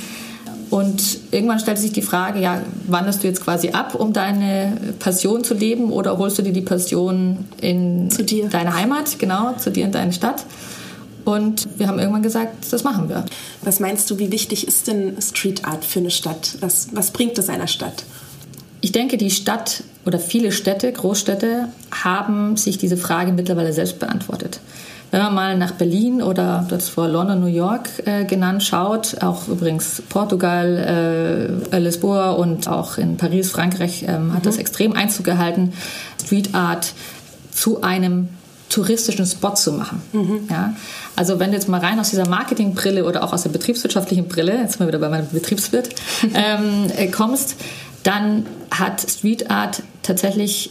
Und 0.68 1.20
irgendwann 1.30 1.60
stellt 1.60 1.78
sich 1.78 1.92
die 1.92 2.02
Frage, 2.02 2.40
ja, 2.40 2.60
wanderst 2.86 3.22
du 3.22 3.26
jetzt 3.26 3.42
quasi 3.42 3.70
ab, 3.70 3.94
um 3.94 4.12
deine 4.12 4.76
Passion 4.98 5.44
zu 5.44 5.54
leben 5.54 5.90
oder 5.90 6.18
holst 6.18 6.36
du 6.36 6.42
dir 6.42 6.52
die 6.52 6.60
Passion 6.60 7.46
in 7.62 8.10
deine 8.50 8.74
Heimat, 8.74 9.18
genau, 9.18 9.54
zu 9.54 9.70
dir 9.70 9.86
in 9.86 9.92
deine 9.92 10.12
Stadt? 10.12 10.44
Und 11.28 11.68
wir 11.76 11.88
haben 11.88 11.98
irgendwann 11.98 12.22
gesagt, 12.22 12.72
das 12.72 12.84
machen 12.84 13.10
wir. 13.10 13.22
Was 13.60 13.80
meinst 13.80 14.10
du, 14.10 14.18
wie 14.18 14.32
wichtig 14.32 14.66
ist 14.66 14.86
denn 14.86 15.20
Street 15.20 15.66
Art 15.66 15.84
für 15.84 15.98
eine 15.98 16.10
Stadt? 16.10 16.56
Was, 16.60 16.88
was 16.92 17.10
bringt 17.10 17.36
es 17.36 17.50
einer 17.50 17.66
Stadt? 17.66 18.04
Ich 18.80 18.92
denke, 18.92 19.18
die 19.18 19.30
Stadt 19.30 19.82
oder 20.06 20.18
viele 20.18 20.52
Städte, 20.52 20.90
Großstädte, 20.90 21.68
haben 21.90 22.56
sich 22.56 22.78
diese 22.78 22.96
Frage 22.96 23.32
mittlerweile 23.32 23.74
selbst 23.74 23.98
beantwortet. 23.98 24.60
Wenn 25.10 25.20
man 25.20 25.34
mal 25.34 25.58
nach 25.58 25.72
Berlin 25.72 26.22
oder 26.22 26.66
das 26.70 26.88
vor 26.88 27.08
London, 27.08 27.40
New 27.40 27.46
York 27.46 27.90
äh, 28.06 28.24
genannt 28.24 28.62
schaut, 28.62 29.22
auch 29.22 29.48
übrigens 29.48 30.02
Portugal, 30.08 31.60
äh, 31.70 31.78
Lisboa 31.78 32.30
und 32.30 32.68
auch 32.68 32.96
in 32.96 33.18
Paris, 33.18 33.50
Frankreich 33.50 34.06
ähm, 34.08 34.32
hat 34.32 34.44
mhm. 34.44 34.46
das 34.46 34.56
extrem 34.56 34.94
Einzug 34.94 35.26
gehalten, 35.26 35.74
Street 36.24 36.54
Art 36.54 36.94
zu 37.50 37.82
einem 37.82 38.30
touristischen 38.68 39.26
Spot 39.26 39.54
zu 39.54 39.72
machen. 39.72 40.02
Mhm. 40.12 40.48
Ja? 40.50 40.74
Also 41.16 41.38
wenn 41.38 41.50
du 41.50 41.56
jetzt 41.56 41.68
mal 41.68 41.80
rein 41.80 41.98
aus 41.98 42.10
dieser 42.10 42.28
Marketingbrille 42.28 43.04
oder 43.04 43.24
auch 43.24 43.32
aus 43.32 43.42
der 43.42 43.50
betriebswirtschaftlichen 43.50 44.28
Brille, 44.28 44.58
jetzt 44.58 44.78
mal 44.78 44.88
wieder 44.88 44.98
bei 44.98 45.08
meinem 45.08 45.28
Betriebswirt, 45.30 45.90
ähm, 46.34 46.90
äh, 46.96 47.08
kommst, 47.08 47.56
dann 48.02 48.46
hat 48.70 49.00
Street 49.00 49.50
Art 49.50 49.82
tatsächlich 50.02 50.70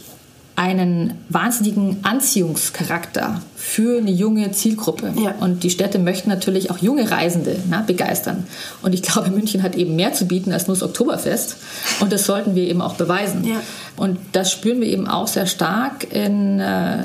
einen 0.56 1.14
wahnsinnigen 1.28 1.98
Anziehungscharakter 2.02 3.40
für 3.60 3.98
eine 3.98 4.12
junge 4.12 4.52
Zielgruppe. 4.52 5.12
Ja. 5.16 5.34
Und 5.40 5.64
die 5.64 5.70
Städte 5.70 5.98
möchten 5.98 6.30
natürlich 6.30 6.70
auch 6.70 6.78
junge 6.78 7.10
Reisende 7.10 7.56
na, 7.68 7.82
begeistern. 7.82 8.46
Und 8.82 8.94
ich 8.94 9.02
glaube, 9.02 9.30
München 9.30 9.64
hat 9.64 9.74
eben 9.74 9.96
mehr 9.96 10.12
zu 10.12 10.26
bieten 10.26 10.52
als 10.52 10.68
nur 10.68 10.76
das 10.76 10.84
Oktoberfest. 10.84 11.56
Und 11.98 12.12
das 12.12 12.24
sollten 12.24 12.54
wir 12.54 12.62
eben 12.62 12.80
auch 12.80 12.94
beweisen. 12.94 13.44
Ja. 13.44 13.56
Und 13.96 14.16
das 14.30 14.52
spüren 14.52 14.80
wir 14.80 14.86
eben 14.86 15.08
auch 15.08 15.26
sehr 15.26 15.46
stark 15.46 16.14
in 16.14 16.60
äh, 16.60 16.98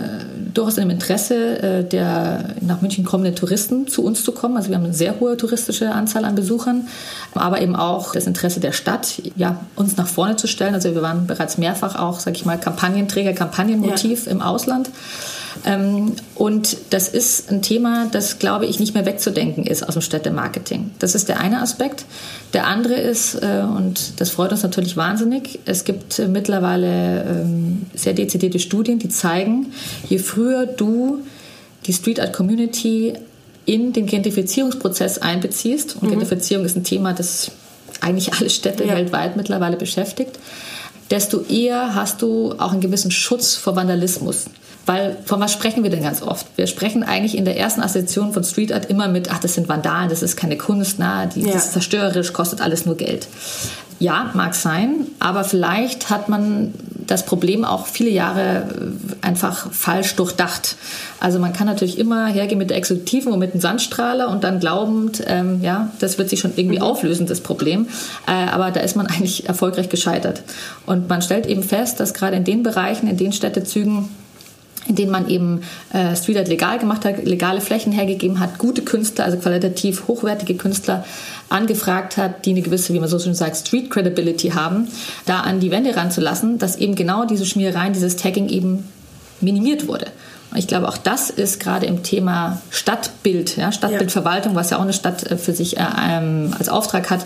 durchaus 0.54 0.76
dem 0.76 0.92
Interesse 0.92 1.60
äh, 1.64 1.84
der 1.84 2.50
nach 2.62 2.82
München 2.82 3.04
kommenden 3.04 3.36
Touristen 3.36 3.88
zu 3.88 4.04
uns 4.04 4.24
zu 4.24 4.32
kommen. 4.32 4.56
Also 4.56 4.70
wir 4.70 4.78
haben 4.78 4.86
eine 4.86 4.94
sehr 4.94 5.20
hohe 5.20 5.36
touristische 5.36 5.92
Anzahl 5.92 6.24
an 6.24 6.36
Besuchern, 6.36 6.88
aber 7.34 7.62
eben 7.62 7.76
auch 7.76 8.14
das 8.14 8.28
Interesse 8.28 8.60
der 8.60 8.74
Stadt, 8.74 9.24
ja, 9.36 9.60
uns 9.76 9.98
nach 9.98 10.08
vorne 10.08 10.36
zu 10.36 10.46
stellen. 10.46 10.76
Also 10.76 10.94
wir 10.94 11.02
waren 11.02 11.26
bereits 11.26 11.58
mehrfach 11.58 11.98
auch, 11.98 12.20
sage 12.20 12.38
ich 12.38 12.46
mal, 12.46 12.60
Kampagnenträger, 12.60 13.34
Kampagnenmotiv 13.34 14.28
ja. 14.28 14.32
im 14.32 14.44
Ausland. 14.44 14.92
Ähm, 15.66 16.14
und 16.36 16.78
das 16.90 17.08
ist 17.10 17.52
ein 17.52 17.62
Thema, 17.62 18.08
das, 18.12 18.40
glaube 18.40 18.66
ich, 18.66 18.80
nicht 18.80 18.94
mehr 18.94 19.06
wegzudenken 19.06 19.66
ist 19.66 19.84
aus 19.84 19.94
dem 19.94 20.02
Städtemarketing. 20.02 20.92
Das 21.00 21.16
ist 21.16 21.30
der 21.30 21.40
eine 21.40 21.62
Aspekt. 21.62 22.06
Der 22.54 22.68
andere 22.68 22.96
ist, 22.96 23.36
äh, 23.36 23.64
und 23.64 24.20
das 24.20 24.30
freut 24.30 24.52
uns 24.52 24.64
natürlich 24.64 24.98
wahnsinnig, 24.98 25.60
es 25.66 25.84
gibt 25.84 26.20
mittlerweile 26.28 27.24
ähm, 27.24 27.84
sehr 27.94 28.14
dezidierte 28.14 28.60
Studien, 28.60 29.00
die 29.00 29.10
zeigen, 29.10 29.68
je 30.10 30.18
früher 30.18 30.66
du 30.66 31.20
die 31.86 31.94
Street 31.94 32.20
Art 32.20 32.34
Community 32.34 33.14
in 33.66 33.94
den 33.94 34.06
Gentrifizierungsprozess 34.06 35.20
einbeziehst, 35.20 35.96
und 35.96 36.04
mhm. 36.04 36.12
Gentrifizierung 36.12 36.66
ist 36.66 36.76
ein 36.76 36.84
Thema, 36.84 37.14
das 37.14 37.52
eigentlich 38.02 38.34
alle 38.34 38.50
Städte 38.50 38.84
ja. 38.84 38.96
weltweit 38.96 39.38
mittlerweile 39.38 39.78
beschäftigt, 39.78 40.38
desto 41.10 41.42
eher 41.42 41.96
hast 41.96 42.22
du 42.22 42.54
auch 42.58 42.72
einen 42.72 42.82
gewissen 42.82 43.12
Schutz 43.12 43.56
vor 43.56 43.76
Vandalismus. 43.76 44.46
Weil 44.86 45.18
von 45.26 45.40
was 45.40 45.54
sprechen 45.54 45.84
wir 45.84 45.90
denn 45.90 46.04
ganz 46.04 46.22
oft? 46.22 46.46
Wir 46.58 46.68
sprechen 46.68 47.04
eigentlich 47.04 47.38
in 47.38 47.46
der 47.46 47.58
ersten 47.58 47.82
Assoziation 47.82 48.34
von 48.34 48.44
Street 48.44 48.74
Art 48.74 48.90
immer 48.90 49.08
mit, 49.08 49.32
ach, 49.32 49.40
das 49.40 49.54
sind 49.54 49.70
Vandalen, 49.70 50.10
das 50.10 50.22
ist 50.22 50.36
keine 50.36 50.58
Kunst, 50.58 50.96
na, 51.00 51.26
die, 51.26 51.42
ja. 51.42 51.54
das 51.54 51.66
ist 51.66 51.74
zerstörerisch, 51.74 52.34
kostet 52.34 52.62
alles 52.62 52.86
nur 52.86 52.98
Geld. 52.98 53.28
Ja, 54.00 54.32
mag 54.34 54.56
sein, 54.56 55.08
aber 55.20 55.46
vielleicht 55.46 56.10
hat 56.10 56.28
man 56.28 56.74
das 57.08 57.26
Problem 57.26 57.64
auch 57.64 57.88
viele 57.88 58.10
Jahre 58.10 58.68
äh, 59.22 59.26
einfach 59.26 59.72
falsch 59.72 60.16
durchdacht. 60.16 60.76
Also 61.20 61.40
man 61.40 61.54
kann 61.54 61.68
natürlich 61.68 61.98
immer 61.98 62.28
hergehen 62.28 62.58
mit 62.58 62.70
der 62.70 62.78
Exekutiven 62.78 63.32
und 63.32 63.40
mit 63.40 63.54
dem 63.54 63.62
Sandstrahler 63.62 64.30
und 64.30 64.44
dann 64.44 64.60
glaubend, 64.60 65.24
ähm, 65.28 65.62
ja, 65.62 65.92
das 66.00 66.18
wird 66.18 66.30
sich 66.30 66.40
schon 66.40 66.54
irgendwie 66.56 66.78
mhm. 66.78 66.84
auflösen, 66.84 67.28
das 67.28 67.40
Problem. 67.40 67.88
Äh, 68.28 68.32
aber 68.32 68.72
da 68.72 68.82
ist 68.82 68.96
man 68.96 69.08
eigentlich 69.08 69.48
erfolgreich 69.48 69.90
gescheitert. 69.90 70.44
Und 70.86 71.08
man 71.08 71.22
stellt 71.22 71.46
eben 71.46 71.64
fest, 71.64 72.00
dass 72.00 72.14
gerade 72.14 72.36
in 72.36 72.44
den 72.44 72.64
Bereichen, 72.64 73.08
in 73.08 73.18
den 73.18 73.32
Städtezügen, 73.32 74.10
in 74.88 74.96
denen 74.96 75.12
man 75.12 75.30
eben 75.30 75.62
äh, 75.94 76.16
Street 76.16 76.48
legal 76.48 76.80
gemacht 76.80 77.06
hat, 77.06 77.24
legale 77.26 77.62
Flächen 77.62 77.92
hergegeben 77.92 78.40
hat, 78.40 78.58
gute 78.58 78.82
Künstler, 78.82 79.26
also 79.26 79.38
qualitativ 79.38 80.08
hochwertige 80.08 80.56
Künstler 80.56 81.06
angefragt 81.50 82.18
hat, 82.18 82.46
die 82.46 82.52
eine 82.52 82.62
gewisse, 82.62 82.94
wie 82.94 83.00
man 83.00 83.10
so 83.10 83.20
schön 83.20 83.36
sagt, 83.36 83.58
Street 83.58 83.90
Credibility 83.90 84.50
haben, 84.50 84.88
da 85.26 85.42
an 85.42 85.60
die 85.60 85.72
Wände 85.72 85.96
ranzulassen, 85.96 86.58
dass 86.58 86.76
eben 86.76 86.96
genau 86.96 87.26
diese 87.26 87.46
Schmierereien, 87.46 87.94
dieses 87.94 88.16
Tagging 88.16 88.50
eben 88.50 88.90
minimiert 89.40 89.88
wurde. 89.88 90.08
Und 90.52 90.60
ich 90.60 90.68
glaube, 90.68 90.88
auch 90.88 90.98
das 90.98 91.32
ist 91.32 91.60
gerade 91.60 91.88
im 91.88 92.04
Thema 92.04 92.62
Stadtbild, 92.70 93.58
ja, 93.58 93.72
Stadtbildverwaltung, 93.72 94.54
was 94.54 94.70
ja 94.70 94.78
auch 94.78 94.84
eine 94.84 94.94
Stadt 94.94 95.24
äh, 95.24 95.38
für 95.38 95.54
sich 95.54 95.78
äh, 95.78 95.86
ähm, 96.00 96.54
als 96.58 96.70
Auftrag 96.70 97.10
hat, 97.10 97.26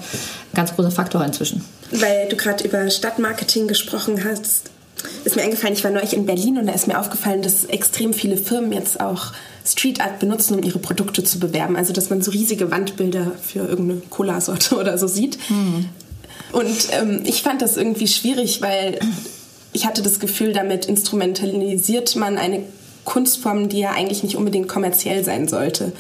ganz 0.54 0.74
großer 0.76 0.92
Faktor 0.92 1.26
inzwischen. 1.26 1.64
Weil 1.92 2.30
du 2.30 2.38
gerade 2.38 2.64
über 2.66 2.90
Stadtmarketing 2.90 3.68
gesprochen 3.68 4.24
hast, 4.24 4.70
ist 5.24 5.36
mir 5.36 5.44
eingefallen, 5.44 5.76
ich 5.76 5.84
war 5.84 5.92
neulich 5.92 6.14
in 6.14 6.26
Berlin 6.26 6.58
und 6.58 6.68
da 6.68 6.74
ist 6.74 6.88
mir 6.88 7.00
aufgefallen, 7.00 7.42
dass 7.42 7.66
extrem 7.66 8.14
viele 8.14 8.38
Firmen 8.38 8.72
jetzt 8.72 9.00
auch 9.00 9.34
Street 9.66 10.02
Art 10.02 10.20
benutzen, 10.20 10.56
um 10.56 10.64
ihre 10.64 10.80
Produkte 10.80 11.24
zu 11.24 11.40
bewerben. 11.40 11.76
Also, 11.76 11.94
dass 11.94 12.10
man 12.10 12.22
so 12.22 12.32
riesige 12.32 12.72
Wandbilder 12.72 13.34
für 13.42 13.60
irgendeine 13.60 14.02
Cola-Sorte 14.10 14.76
oder 14.80 14.98
so 14.98 15.08
sieht. 15.08 15.38
Mhm. 15.50 15.90
Und 16.54 16.88
ähm, 16.92 17.22
ich 17.26 17.42
fand 17.42 17.62
das 17.62 17.78
irgendwie 17.78 18.08
schwierig, 18.08 18.62
weil 18.62 19.00
ich 19.74 19.86
hatte 19.86 20.02
das 20.02 20.20
Gefühl, 20.20 20.54
damit 20.54 20.86
instrumentalisiert 20.86 22.16
man 22.16 22.38
eine 22.38 22.64
Kunstform, 23.04 23.70
die 23.70 23.80
ja 23.80 23.92
eigentlich 23.92 24.24
nicht 24.24 24.36
unbedingt 24.36 24.68
kommerziell 24.68 25.24
sein 25.24 25.48
sollte. 25.48 25.92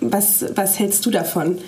Was, 0.00 0.44
was 0.54 0.78
hältst 0.78 1.06
du 1.06 1.10
davon? 1.10 1.58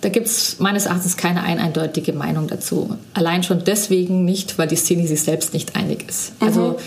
Da 0.00 0.08
gibt 0.10 0.26
es 0.26 0.60
meines 0.60 0.86
Erachtens 0.86 1.16
keine 1.16 1.42
ein 1.42 1.58
eindeutige 1.58 2.12
Meinung 2.12 2.46
dazu. 2.46 2.96
Allein 3.14 3.42
schon 3.42 3.64
deswegen 3.64 4.24
nicht, 4.24 4.58
weil 4.58 4.68
die 4.68 4.76
Szene 4.76 5.06
sich 5.08 5.22
selbst 5.22 5.54
nicht 5.54 5.74
einig 5.74 6.08
ist. 6.08 6.40
Mhm. 6.40 6.46
Also 6.46 6.78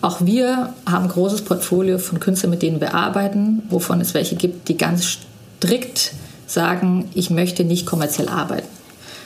auch 0.00 0.20
wir 0.20 0.74
haben 0.86 1.04
ein 1.04 1.10
großes 1.10 1.42
Portfolio 1.42 1.98
von 1.98 2.20
Künstlern, 2.20 2.50
mit 2.50 2.62
denen 2.62 2.80
wir 2.80 2.94
arbeiten, 2.94 3.62
wovon 3.68 4.00
es 4.00 4.14
welche 4.14 4.36
gibt, 4.36 4.68
die 4.68 4.76
ganz 4.76 5.18
strikt 5.60 6.12
sagen, 6.46 7.08
ich 7.14 7.30
möchte 7.30 7.64
nicht 7.64 7.86
kommerziell 7.86 8.28
arbeiten. 8.28 8.68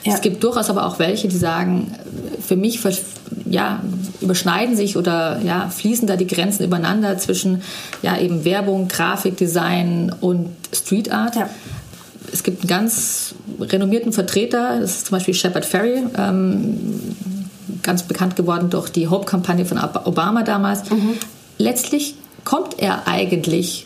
Ja. 0.05 0.13
Es 0.13 0.21
gibt 0.21 0.41
durchaus 0.43 0.69
aber 0.69 0.85
auch 0.85 0.97
welche, 0.97 1.27
die 1.27 1.37
sagen, 1.37 1.93
für 2.39 2.55
mich 2.55 2.79
ja, 3.45 3.81
überschneiden 4.21 4.77
sich 4.77 4.95
oder 4.95 5.41
ja, 5.43 5.69
fließen 5.69 6.07
da 6.07 6.15
die 6.15 6.27
Grenzen 6.27 6.63
übereinander 6.63 7.17
zwischen 7.17 7.61
ja, 8.01 8.17
eben 8.17 8.45
Werbung, 8.45 8.87
Grafikdesign 8.87 10.15
und 10.21 10.49
Street 10.73 11.11
Art. 11.11 11.35
Ja 11.35 11.49
es 12.31 12.43
gibt 12.43 12.61
einen 12.61 12.67
ganz 12.67 13.35
renommierten 13.59 14.13
Vertreter, 14.13 14.79
das 14.79 14.97
ist 14.97 15.07
zum 15.07 15.17
Beispiel 15.17 15.33
Shepard 15.33 15.65
Ferry, 15.65 16.03
ähm, 16.17 16.77
ganz 17.83 18.03
bekannt 18.03 18.35
geworden 18.35 18.69
durch 18.69 18.89
die 18.89 19.07
Hope-Kampagne 19.07 19.65
von 19.65 19.77
Obama 19.77 20.43
damals. 20.43 20.89
Mhm. 20.89 21.15
Letztlich 21.57 22.15
kommt 22.43 22.79
er 22.79 23.07
eigentlich 23.07 23.85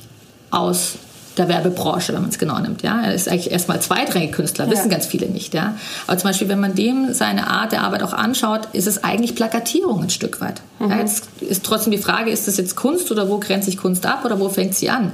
aus 0.51 0.93
der 1.37 1.47
Werbebranche, 1.47 2.13
wenn 2.13 2.21
man 2.21 2.29
es 2.29 2.37
genau 2.37 2.59
nimmt. 2.59 2.83
Ja? 2.83 3.01
Er 3.01 3.13
ist 3.13 3.27
eigentlich 3.27 3.51
erstmal 3.51 3.81
zweitrangig 3.81 4.31
Künstler, 4.31 4.65
ja. 4.65 4.71
wissen 4.71 4.89
ganz 4.89 5.05
viele 5.05 5.27
nicht. 5.27 5.53
Ja? 5.53 5.75
Aber 6.05 6.17
zum 6.17 6.29
Beispiel, 6.29 6.47
wenn 6.47 6.59
man 6.59 6.75
dem 6.75 7.13
seine 7.13 7.47
Art 7.47 7.71
der 7.71 7.81
Arbeit 7.81 8.03
auch 8.03 8.13
anschaut, 8.13 8.67
ist 8.73 8.87
es 8.87 9.03
eigentlich 9.03 9.35
Plakatierung 9.35 10.03
ein 10.03 10.09
Stück 10.09 10.41
weit. 10.41 10.61
Mhm. 10.79 10.91
Ja, 10.91 10.99
jetzt 10.99 11.27
ist 11.41 11.63
trotzdem 11.65 11.91
die 11.91 11.97
Frage, 11.97 12.31
ist 12.31 12.47
das 12.47 12.57
jetzt 12.57 12.75
Kunst 12.75 13.11
oder 13.11 13.29
wo 13.29 13.39
grenzt 13.39 13.65
sich 13.65 13.77
Kunst 13.77 14.05
ab 14.05 14.23
oder 14.25 14.39
wo 14.39 14.49
fängt 14.49 14.75
sie 14.75 14.89
an? 14.89 15.11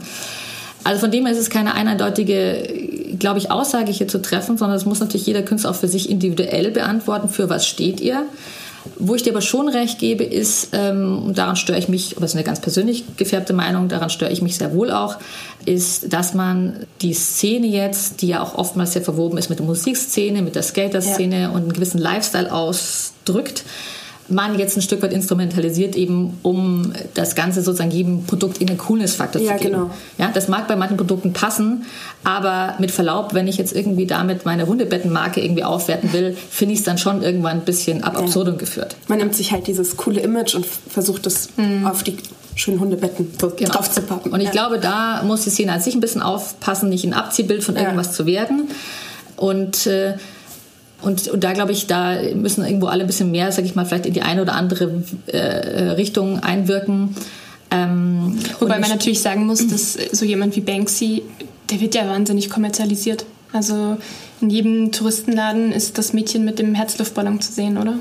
Also 0.84 1.02
von 1.02 1.12
dem 1.12 1.26
her 1.26 1.34
ist 1.34 1.40
es 1.40 1.50
keine 1.50 1.74
eindeutige, 1.74 2.68
glaube 3.20 3.40
ich, 3.40 3.52
Aussage 3.52 3.92
hier 3.92 4.08
zu 4.08 4.22
treffen, 4.22 4.58
sondern 4.58 4.78
es 4.78 4.86
muss 4.86 5.00
natürlich 5.00 5.28
jeder 5.28 5.44
Künstler 5.44 5.72
auch 5.72 5.76
für 5.76 5.88
sich 5.88 6.10
individuell 6.10 6.72
beantworten, 6.72 7.30
für 7.30 7.50
was 7.50 7.68
steht 7.68 8.00
ihr. 8.00 8.24
Wo 8.98 9.14
ich 9.14 9.24
dir 9.24 9.32
aber 9.32 9.42
schon 9.42 9.68
recht 9.68 10.00
gebe, 10.00 10.24
ist, 10.24 10.70
ähm, 10.72 11.24
und 11.28 11.38
daran 11.38 11.58
störe 11.58 11.78
ich 11.78 11.90
mich, 11.90 12.14
aber 12.14 12.22
das 12.22 12.32
ist 12.32 12.38
eine 12.38 12.46
ganz 12.46 12.62
persönlich 12.62 13.04
gefärbte 13.18 13.54
Meinung, 13.54 13.90
daran 13.90 14.10
störe 14.10 14.32
ich 14.32 14.42
mich 14.42 14.56
sehr 14.58 14.74
wohl 14.74 14.92
auch, 14.92 15.18
ist, 15.66 16.14
dass 16.14 16.34
man 16.34 16.86
die 17.02 17.14
Szene 17.14 17.68
jetzt, 17.68 18.22
die 18.22 18.28
ja 18.28 18.42
auch 18.42 18.56
oftmals 18.56 18.94
sehr 18.94 19.02
verwoben 19.02 19.38
ist 19.38 19.50
mit 19.50 19.60
der 19.60 19.66
Musikszene, 19.66 20.42
mit 20.42 20.56
der 20.56 20.64
Skater-Szene 20.64 21.42
ja. 21.42 21.50
und 21.50 21.58
einen 21.58 21.74
gewissen 21.74 22.00
Lifestyle 22.00 22.54
ausdrückt, 22.54 23.64
man 24.30 24.58
jetzt 24.58 24.78
ein 24.78 24.82
Stück 24.82 25.02
weit 25.02 25.14
instrumentalisiert, 25.14 25.96
eben 25.96 26.38
um 26.44 26.94
das 27.14 27.36
Ganze 27.36 27.62
sozusagen 27.62 27.92
jedem 27.92 28.26
Produkt 28.26 28.60
in 28.60 28.68
den 28.68 28.78
Coolness-Faktor 28.78 29.42
ja, 29.42 29.58
zu 29.58 29.64
geben. 29.64 29.76
Genau. 29.76 29.92
Ja, 30.18 30.32
das 30.34 30.48
mag 30.48 30.68
bei 30.68 30.76
manchen 30.76 30.98
Produkten 30.98 31.34
passen, 31.34 31.86
aber 32.24 32.76
mit 32.80 32.92
Verlaub, 32.92 33.34
wenn 33.34 33.48
ich 33.48 33.58
jetzt 33.58 33.76
irgendwie 33.76 34.06
damit 34.06 34.46
meine 34.46 34.68
Hundebettenmarke 34.68 35.42
irgendwie 35.42 35.64
aufwerten 35.64 36.14
will, 36.14 36.36
finde 36.50 36.74
ich 36.74 36.80
es 36.80 36.86
dann 36.86 36.98
schon 36.98 37.22
irgendwann 37.22 37.58
ein 37.58 37.66
bisschen 37.66 38.04
ab 38.04 38.18
absurdum 38.18 38.56
ja. 38.56 38.60
geführt. 38.60 38.96
Man 39.08 39.20
nimmt 39.20 39.36
sich 39.36 39.52
halt 39.52 39.68
dieses 39.68 39.98
coole 39.98 40.20
Image 40.22 40.56
und 40.56 40.66
versucht 40.66 41.26
es 41.26 41.50
mhm. 41.58 41.86
auf 41.86 42.04
die 42.04 42.18
schönen 42.56 42.80
Hundebetten 42.80 43.32
genau. 43.38 43.72
drauf 43.72 43.90
zu 43.90 44.02
packen. 44.02 44.30
Und 44.30 44.40
ich 44.40 44.48
ja. 44.48 44.52
glaube, 44.52 44.80
da 44.80 45.24
muss 45.24 45.44
die 45.44 45.50
Szene 45.50 45.74
an 45.74 45.82
sich 45.82 45.96
ein 45.96 46.02
bisschen 46.02 46.22
aufpassen, 46.22 46.90
nicht 46.90 47.06
ein 47.06 47.14
Abziehbild 47.14 47.64
von 47.64 47.76
irgendwas 47.76 48.14
zu 48.14 48.26
werden. 48.26 48.68
Und 49.38 49.88
äh, 49.88 50.16
und, 51.02 51.28
und 51.30 51.44
da 51.44 51.54
glaube 51.54 51.72
ich, 51.72 51.88
da 51.88 52.18
müssen 52.36 52.66
irgendwo 52.66 52.88
alle 52.88 53.04
ein 53.04 53.08
bisschen 53.08 53.32
mehr, 53.32 53.52
sage 53.52 53.68
ich 53.68 53.76
mal, 53.76 53.86
vielleicht 53.86 54.06
in 54.06 54.14
die 54.14 54.22
eine 54.22 54.42
oder 54.42 54.54
andere 54.54 55.04
äh, 55.28 55.92
Richtung 55.92 56.40
einwirken. 56.40 57.16
Ähm, 57.72 58.38
Wobei 58.60 58.80
man 58.80 58.90
natürlich 58.90 59.22
sagen 59.22 59.46
muss, 59.46 59.66
dass 59.68 59.94
so 60.12 60.26
jemand 60.26 60.56
wie 60.56 60.62
Banksy, 60.62 61.24
der 61.70 61.80
wird 61.80 61.96
ja 61.96 62.08
wahnsinnig 62.08 62.50
kommerzialisiert. 62.50 63.26
Also 63.52 63.98
in 64.42 64.50
jedem 64.50 64.92
Touristenladen 64.92 65.72
ist 65.72 65.98
das 65.98 66.14
Mädchen 66.14 66.46
mit 66.46 66.60
dem 66.60 66.76
Herzluftballon 66.76 67.42
zu 67.42 67.52
sehen, 67.52 67.78
oder? 67.78 67.96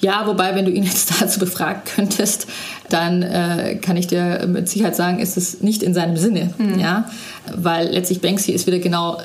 Ja, 0.00 0.26
wobei, 0.26 0.54
wenn 0.54 0.64
du 0.64 0.70
ihn 0.70 0.84
jetzt 0.84 1.12
dazu 1.20 1.40
befragen 1.40 1.82
könntest, 1.84 2.46
dann 2.90 3.22
äh, 3.22 3.76
kann 3.76 3.96
ich 3.96 4.06
dir 4.06 4.46
mit 4.46 4.68
Sicherheit 4.68 4.96
sagen, 4.96 5.18
ist 5.18 5.36
es 5.36 5.62
nicht 5.62 5.82
in 5.82 5.94
seinem 5.94 6.16
Sinne. 6.16 6.52
Mhm. 6.58 6.78
Ja? 6.78 7.10
Weil 7.54 7.88
letztlich 7.88 8.20
Banksy 8.20 8.52
ist 8.52 8.66
wieder 8.66 8.78
genau 8.78 9.18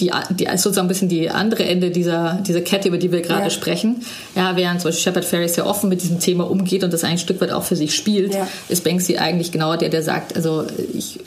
die, 0.00 0.10
die 0.30 0.44
sozusagen 0.44 0.86
ein 0.86 0.88
bisschen 0.88 1.08
die 1.08 1.30
andere 1.30 1.64
Ende 1.64 1.90
dieser, 1.90 2.38
dieser 2.46 2.60
Kette, 2.60 2.88
über 2.88 2.98
die 2.98 3.10
wir 3.10 3.20
gerade 3.20 3.44
ja. 3.44 3.50
sprechen. 3.50 4.04
Ja, 4.34 4.56
während 4.56 4.80
zum 4.80 4.88
Beispiel 4.88 5.02
Shepard 5.02 5.24
Ferry 5.24 5.48
sehr 5.48 5.66
offen 5.66 5.88
mit 5.88 6.02
diesem 6.02 6.20
Thema 6.20 6.48
umgeht 6.48 6.84
und 6.84 6.92
das 6.92 7.04
ein 7.04 7.18
Stück 7.18 7.40
weit 7.40 7.50
auch 7.50 7.64
für 7.64 7.76
sich 7.76 7.94
spielt, 7.94 8.34
ja. 8.34 8.48
ist 8.68 8.84
Banksy 8.84 9.18
eigentlich 9.18 9.52
genau 9.52 9.76
der, 9.76 9.88
der 9.88 10.02
sagt, 10.02 10.36
also 10.36 10.66
ich 10.94 11.20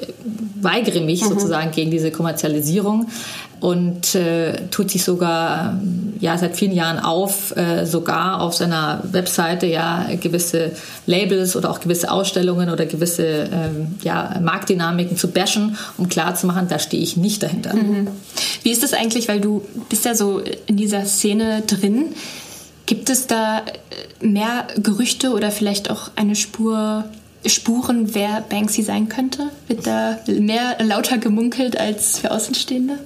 weigere 0.64 1.02
mich 1.02 1.24
mhm. 1.24 1.30
sozusagen 1.30 1.72
gegen 1.72 1.92
diese 1.92 2.12
Kommerzialisierung 2.12 3.08
und 3.62 4.16
äh, 4.16 4.68
tut 4.72 4.90
sich 4.90 5.04
sogar 5.04 5.80
ja 6.20 6.36
seit 6.38 6.58
vielen 6.58 6.72
Jahren 6.72 6.98
auf, 6.98 7.56
äh, 7.56 7.86
sogar 7.86 8.42
auf 8.42 8.56
seiner 8.56 9.04
Webseite 9.04 9.68
ja 9.68 10.08
gewisse 10.20 10.72
Labels 11.06 11.56
oder 11.56 11.70
auch 11.70 11.80
gewisse 11.80 12.12
Ausstellungen 12.12 12.72
oder 12.72 12.88
gewisse 12.88 13.24
ähm, 13.24 13.96
ja, 14.04 14.40
Marktdynamiken 14.42 15.16
zu 15.16 15.28
bashen, 15.28 15.78
um 15.98 16.10
klarzumachen, 16.10 16.68
da 16.70 16.80
stehe 16.80 17.04
ich 17.04 17.18
nicht 17.18 17.44
dahinter. 17.44 17.76
Mhm. 17.76 18.08
Wie 18.64 18.72
ist 18.72 18.82
das 18.82 18.94
eigentlich, 18.94 19.28
weil 19.28 19.40
du 19.40 19.64
bist 19.90 20.06
ja 20.06 20.16
so 20.16 20.42
in 20.66 20.78
dieser 20.78 21.06
Szene 21.06 21.62
drin? 21.68 22.16
Gibt 22.88 23.12
es 23.12 23.28
da 23.28 23.62
mehr 24.22 24.66
Gerüchte 24.82 25.32
oder 25.32 25.52
vielleicht 25.52 25.92
auch 25.92 26.10
eine 26.16 26.36
Spur 26.36 27.06
Spuren, 27.46 28.14
wer 28.14 28.42
Banksy 28.42 28.84
sein 28.84 29.10
könnte? 29.10 29.50
Wird 29.68 29.88
da 29.88 30.20
mehr 30.28 30.78
lauter 30.80 31.18
gemunkelt 31.18 31.78
als 31.78 32.20
für 32.20 32.32
Außenstehende? 32.32 33.00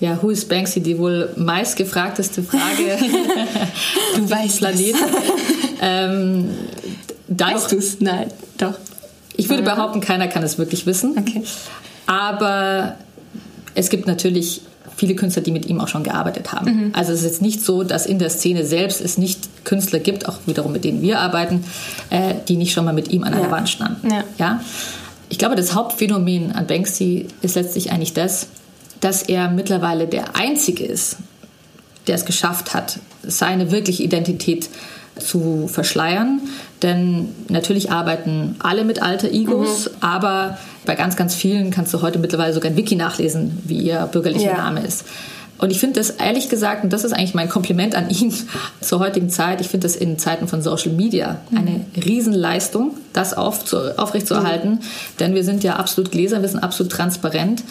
Ja, 0.00 0.18
who 0.20 0.30
is 0.30 0.44
Banksy? 0.46 0.80
Die 0.80 0.98
wohl 0.98 1.30
meistgefragteste 1.36 2.42
Frage. 2.42 2.98
du 4.16 4.30
weißt 4.30 4.58
Planeten. 4.58 4.98
ähm, 5.80 6.50
weißt 7.28 7.72
du 7.72 7.76
es? 7.76 8.00
Nein, 8.00 8.26
doch. 8.58 8.74
Ich 9.36 9.48
würde 9.48 9.62
behaupten, 9.62 10.00
keiner 10.00 10.28
kann 10.28 10.42
es 10.42 10.58
wirklich 10.58 10.86
wissen. 10.86 11.16
Okay. 11.18 11.42
Aber 12.06 12.96
es 13.74 13.88
gibt 13.88 14.06
natürlich 14.06 14.62
viele 15.02 15.16
Künstler, 15.16 15.42
die 15.42 15.50
mit 15.50 15.66
ihm 15.66 15.80
auch 15.80 15.88
schon 15.88 16.04
gearbeitet 16.04 16.52
haben. 16.52 16.66
Mhm. 16.66 16.90
Also 16.92 17.10
es 17.10 17.22
ist 17.22 17.24
jetzt 17.24 17.42
nicht 17.42 17.60
so, 17.60 17.82
dass 17.82 18.06
in 18.06 18.20
der 18.20 18.30
Szene 18.30 18.64
selbst 18.64 19.00
es 19.00 19.18
nicht 19.18 19.64
Künstler 19.64 19.98
gibt, 19.98 20.28
auch 20.28 20.38
wiederum 20.46 20.70
mit 20.70 20.84
denen 20.84 21.02
wir 21.02 21.18
arbeiten, 21.18 21.64
äh, 22.10 22.34
die 22.46 22.54
nicht 22.54 22.72
schon 22.72 22.84
mal 22.84 22.94
mit 22.94 23.08
ihm 23.08 23.24
an 23.24 23.34
einer 23.34 23.46
ja. 23.46 23.50
Wand 23.50 23.68
standen. 23.68 24.08
Ja. 24.08 24.22
ja. 24.38 24.60
Ich 25.28 25.38
glaube, 25.38 25.56
das 25.56 25.74
Hauptphänomen 25.74 26.52
an 26.52 26.68
Banksy 26.68 27.26
ist 27.40 27.56
letztlich 27.56 27.90
eigentlich 27.90 28.12
das, 28.12 28.46
dass 29.00 29.24
er 29.24 29.50
mittlerweile 29.50 30.06
der 30.06 30.36
Einzige 30.36 30.84
ist, 30.84 31.16
der 32.06 32.14
es 32.14 32.24
geschafft 32.24 32.72
hat, 32.72 33.00
seine 33.24 33.72
wirkliche 33.72 34.04
Identität 34.04 34.68
zu 35.18 35.66
verschleiern. 35.66 36.42
Denn 36.82 37.28
natürlich 37.48 37.92
arbeiten 37.92 38.56
alle 38.58 38.84
mit 38.84 39.00
alter 39.02 39.30
Egos, 39.30 39.86
mhm. 39.86 39.96
aber 40.00 40.58
bei 40.84 40.94
ganz, 40.96 41.16
ganz 41.16 41.34
vielen 41.34 41.70
kannst 41.70 41.94
du 41.94 42.02
heute 42.02 42.18
mittlerweile 42.18 42.52
sogar 42.52 42.70
ein 42.72 42.76
Wiki 42.76 42.96
nachlesen, 42.96 43.62
wie 43.64 43.78
ihr 43.78 44.08
bürgerlicher 44.10 44.50
ja. 44.50 44.56
Name 44.56 44.80
ist. 44.80 45.04
Und 45.58 45.70
ich 45.70 45.78
finde 45.78 46.00
das 46.00 46.10
ehrlich 46.10 46.48
gesagt, 46.48 46.82
und 46.82 46.92
das 46.92 47.04
ist 47.04 47.12
eigentlich 47.12 47.34
mein 47.34 47.48
Kompliment 47.48 47.94
an 47.94 48.10
ihn 48.10 48.34
zur 48.80 48.98
heutigen 48.98 49.30
Zeit, 49.30 49.60
ich 49.60 49.68
finde 49.68 49.86
das 49.86 49.94
in 49.94 50.18
Zeiten 50.18 50.48
von 50.48 50.60
Social 50.60 50.90
Media 50.90 51.40
eine 51.54 51.84
Riesenleistung, 52.04 52.96
das 53.12 53.32
auf, 53.32 53.72
aufrechtzuerhalten. 53.96 54.70
Mhm. 54.70 54.78
Denn 55.20 55.34
wir 55.36 55.44
sind 55.44 55.62
ja 55.62 55.76
absolut 55.76 56.10
gläsern, 56.10 56.42
wir 56.42 56.48
sind 56.48 56.64
absolut 56.64 56.90
transparent. 56.90 57.62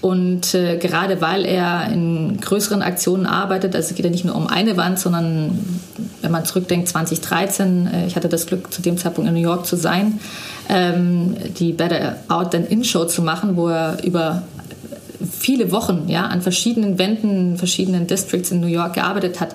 Und 0.00 0.54
äh, 0.54 0.76
gerade 0.76 1.20
weil 1.20 1.44
er 1.44 1.88
in 1.92 2.40
größeren 2.40 2.82
Aktionen 2.82 3.26
arbeitet, 3.26 3.76
also 3.76 3.90
es 3.90 3.94
geht 3.94 4.04
ja 4.04 4.10
nicht 4.10 4.24
nur 4.24 4.34
um 4.34 4.48
eine 4.48 4.76
Wand, 4.76 4.98
sondern 4.98 5.80
wenn 6.22 6.30
man 6.30 6.44
zurückdenkt, 6.44 6.88
2013, 6.88 7.86
äh, 7.86 8.06
ich 8.06 8.16
hatte 8.16 8.28
das 8.28 8.46
Glück, 8.46 8.72
zu 8.72 8.82
dem 8.82 8.98
Zeitpunkt 8.98 9.28
in 9.28 9.34
New 9.34 9.40
York 9.40 9.66
zu 9.66 9.76
sein, 9.76 10.20
ähm, 10.68 11.36
die 11.58 11.72
Better 11.72 12.16
Out 12.28 12.52
Than 12.52 12.66
In 12.66 12.84
Show 12.84 13.04
zu 13.04 13.22
machen, 13.22 13.56
wo 13.56 13.68
er 13.68 14.02
über 14.04 14.42
viele 15.30 15.72
Wochen 15.72 16.08
ja, 16.08 16.26
an 16.26 16.42
verschiedenen 16.42 16.98
Wänden, 16.98 17.56
verschiedenen 17.56 18.06
Districts 18.06 18.50
in 18.50 18.60
New 18.60 18.66
York 18.66 18.94
gearbeitet 18.94 19.40
hat. 19.40 19.54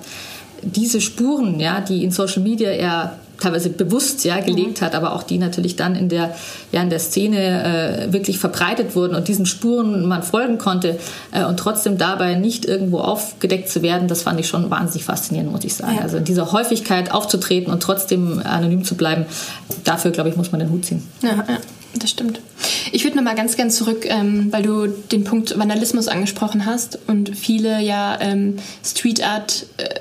Diese 0.62 1.00
Spuren, 1.00 1.58
ja, 1.58 1.80
die 1.80 2.04
in 2.04 2.10
Social 2.10 2.42
Media 2.42 2.70
er 2.70 3.18
teilweise 3.42 3.70
bewusst 3.70 4.24
ja 4.24 4.40
gelegt 4.40 4.80
mhm. 4.80 4.84
hat, 4.84 4.94
aber 4.94 5.14
auch 5.14 5.22
die 5.22 5.38
natürlich 5.38 5.76
dann 5.76 5.94
in 5.94 6.08
der 6.08 6.34
ja 6.70 6.82
in 6.82 6.90
der 6.90 6.98
Szene 6.98 8.06
äh, 8.08 8.12
wirklich 8.12 8.38
verbreitet 8.38 8.96
wurden 8.96 9.14
und 9.14 9.28
diesen 9.28 9.46
Spuren 9.46 10.06
man 10.06 10.22
folgen 10.22 10.58
konnte 10.58 10.98
äh, 11.32 11.44
und 11.44 11.58
trotzdem 11.58 11.98
dabei 11.98 12.34
nicht 12.34 12.64
irgendwo 12.64 12.98
aufgedeckt 12.98 13.68
zu 13.68 13.82
werden, 13.82 14.08
das 14.08 14.22
fand 14.22 14.40
ich 14.40 14.48
schon 14.48 14.70
wahnsinnig 14.70 15.04
faszinierend, 15.04 15.52
muss 15.52 15.64
ich 15.64 15.74
sagen. 15.74 15.96
Ja. 15.96 16.02
Also 16.02 16.18
in 16.18 16.24
dieser 16.24 16.52
Häufigkeit 16.52 17.12
aufzutreten 17.12 17.72
und 17.72 17.82
trotzdem 17.82 18.40
anonym 18.44 18.84
zu 18.84 18.94
bleiben, 18.94 19.26
dafür 19.84 20.10
glaube 20.10 20.30
ich 20.30 20.36
muss 20.36 20.52
man 20.52 20.60
den 20.60 20.70
Hut 20.70 20.84
ziehen. 20.84 21.02
Ja, 21.22 21.30
ja 21.30 21.58
das 21.94 22.10
stimmt. 22.10 22.40
Ich 22.90 23.04
würde 23.04 23.16
noch 23.16 23.24
mal 23.24 23.34
ganz 23.34 23.56
gern 23.56 23.70
zurück, 23.70 24.06
ähm, 24.08 24.48
weil 24.50 24.62
du 24.62 24.86
den 24.86 25.24
Punkt 25.24 25.58
Vandalismus 25.58 26.08
angesprochen 26.08 26.64
hast 26.64 26.98
und 27.06 27.36
viele 27.36 27.80
ja 27.80 28.18
ähm, 28.20 28.56
Street 28.84 29.22
Art 29.26 29.66
äh, 29.76 30.00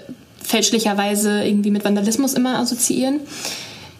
fälschlicherweise 0.51 1.43
irgendwie 1.45 1.71
mit 1.71 1.85
Vandalismus 1.85 2.33
immer 2.33 2.59
assoziieren. 2.59 3.21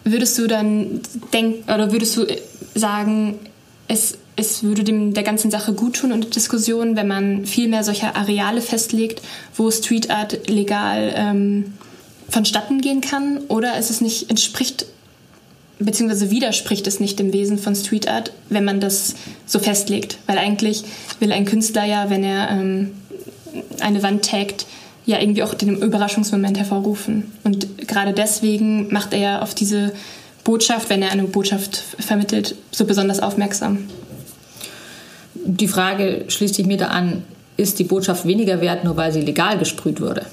Würdest 0.04 0.38
du 0.38 0.46
dann 0.46 1.00
denken 1.32 1.72
oder 1.72 1.92
würdest 1.92 2.16
du 2.18 2.26
sagen, 2.74 3.38
es, 3.88 4.18
es 4.36 4.62
würde 4.62 4.84
dem 4.84 5.14
der 5.14 5.22
ganzen 5.22 5.50
Sache 5.50 5.72
gut 5.72 5.96
tun 5.96 6.12
und 6.12 6.24
der 6.24 6.30
Diskussion, 6.30 6.94
wenn 6.94 7.08
man 7.08 7.46
viel 7.46 7.68
mehr 7.68 7.84
solcher 7.84 8.16
Areale 8.16 8.60
festlegt, 8.60 9.22
wo 9.56 9.70
Street 9.70 10.10
Art 10.10 10.46
legal 10.50 11.14
ähm, 11.16 11.72
vonstatten 12.28 12.82
gehen 12.82 13.00
kann? 13.00 13.38
Oder 13.48 13.78
ist 13.78 13.90
es 13.90 14.02
nicht, 14.02 14.28
entspricht 14.28 14.84
beziehungsweise 15.78 16.30
widerspricht 16.30 16.86
es 16.86 17.00
nicht 17.00 17.18
dem 17.18 17.32
Wesen 17.32 17.58
von 17.58 17.74
Street 17.74 18.08
Art, 18.08 18.32
wenn 18.50 18.64
man 18.64 18.78
das 18.80 19.14
so 19.46 19.58
festlegt? 19.58 20.18
Weil 20.26 20.36
eigentlich 20.36 20.84
will 21.18 21.32
ein 21.32 21.46
Künstler 21.46 21.86
ja, 21.86 22.10
wenn 22.10 22.24
er 22.24 22.50
ähm, 22.50 22.90
eine 23.80 24.02
Wand 24.02 24.26
taggt, 24.26 24.66
ja 25.04 25.20
irgendwie 25.20 25.42
auch 25.42 25.54
den 25.54 25.76
Überraschungsmoment 25.80 26.58
hervorrufen. 26.58 27.32
Und 27.44 27.88
gerade 27.88 28.12
deswegen 28.12 28.92
macht 28.92 29.12
er 29.12 29.18
ja 29.18 29.42
auf 29.42 29.54
diese 29.54 29.92
Botschaft, 30.44 30.90
wenn 30.90 31.02
er 31.02 31.10
eine 31.10 31.24
Botschaft 31.24 31.76
vermittelt, 31.98 32.54
so 32.70 32.84
besonders 32.84 33.20
aufmerksam. 33.20 33.88
Die 35.34 35.68
Frage 35.68 36.24
schließt 36.28 36.54
sich 36.54 36.66
mir 36.66 36.76
da 36.76 36.88
an, 36.88 37.24
ist 37.56 37.78
die 37.78 37.84
Botschaft 37.84 38.26
weniger 38.26 38.60
wert, 38.60 38.84
nur 38.84 38.96
weil 38.96 39.12
sie 39.12 39.20
legal 39.20 39.58
gesprüht 39.58 40.00
wurde? 40.00 40.26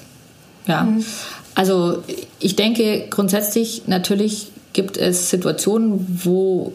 Ja. 0.66 0.84
Mhm. 0.84 1.04
Also 1.54 2.02
ich 2.38 2.56
denke 2.56 3.06
grundsätzlich 3.10 3.82
natürlich 3.86 4.48
gibt 4.72 4.96
es 4.96 5.30
Situationen, 5.30 6.20
wo 6.24 6.72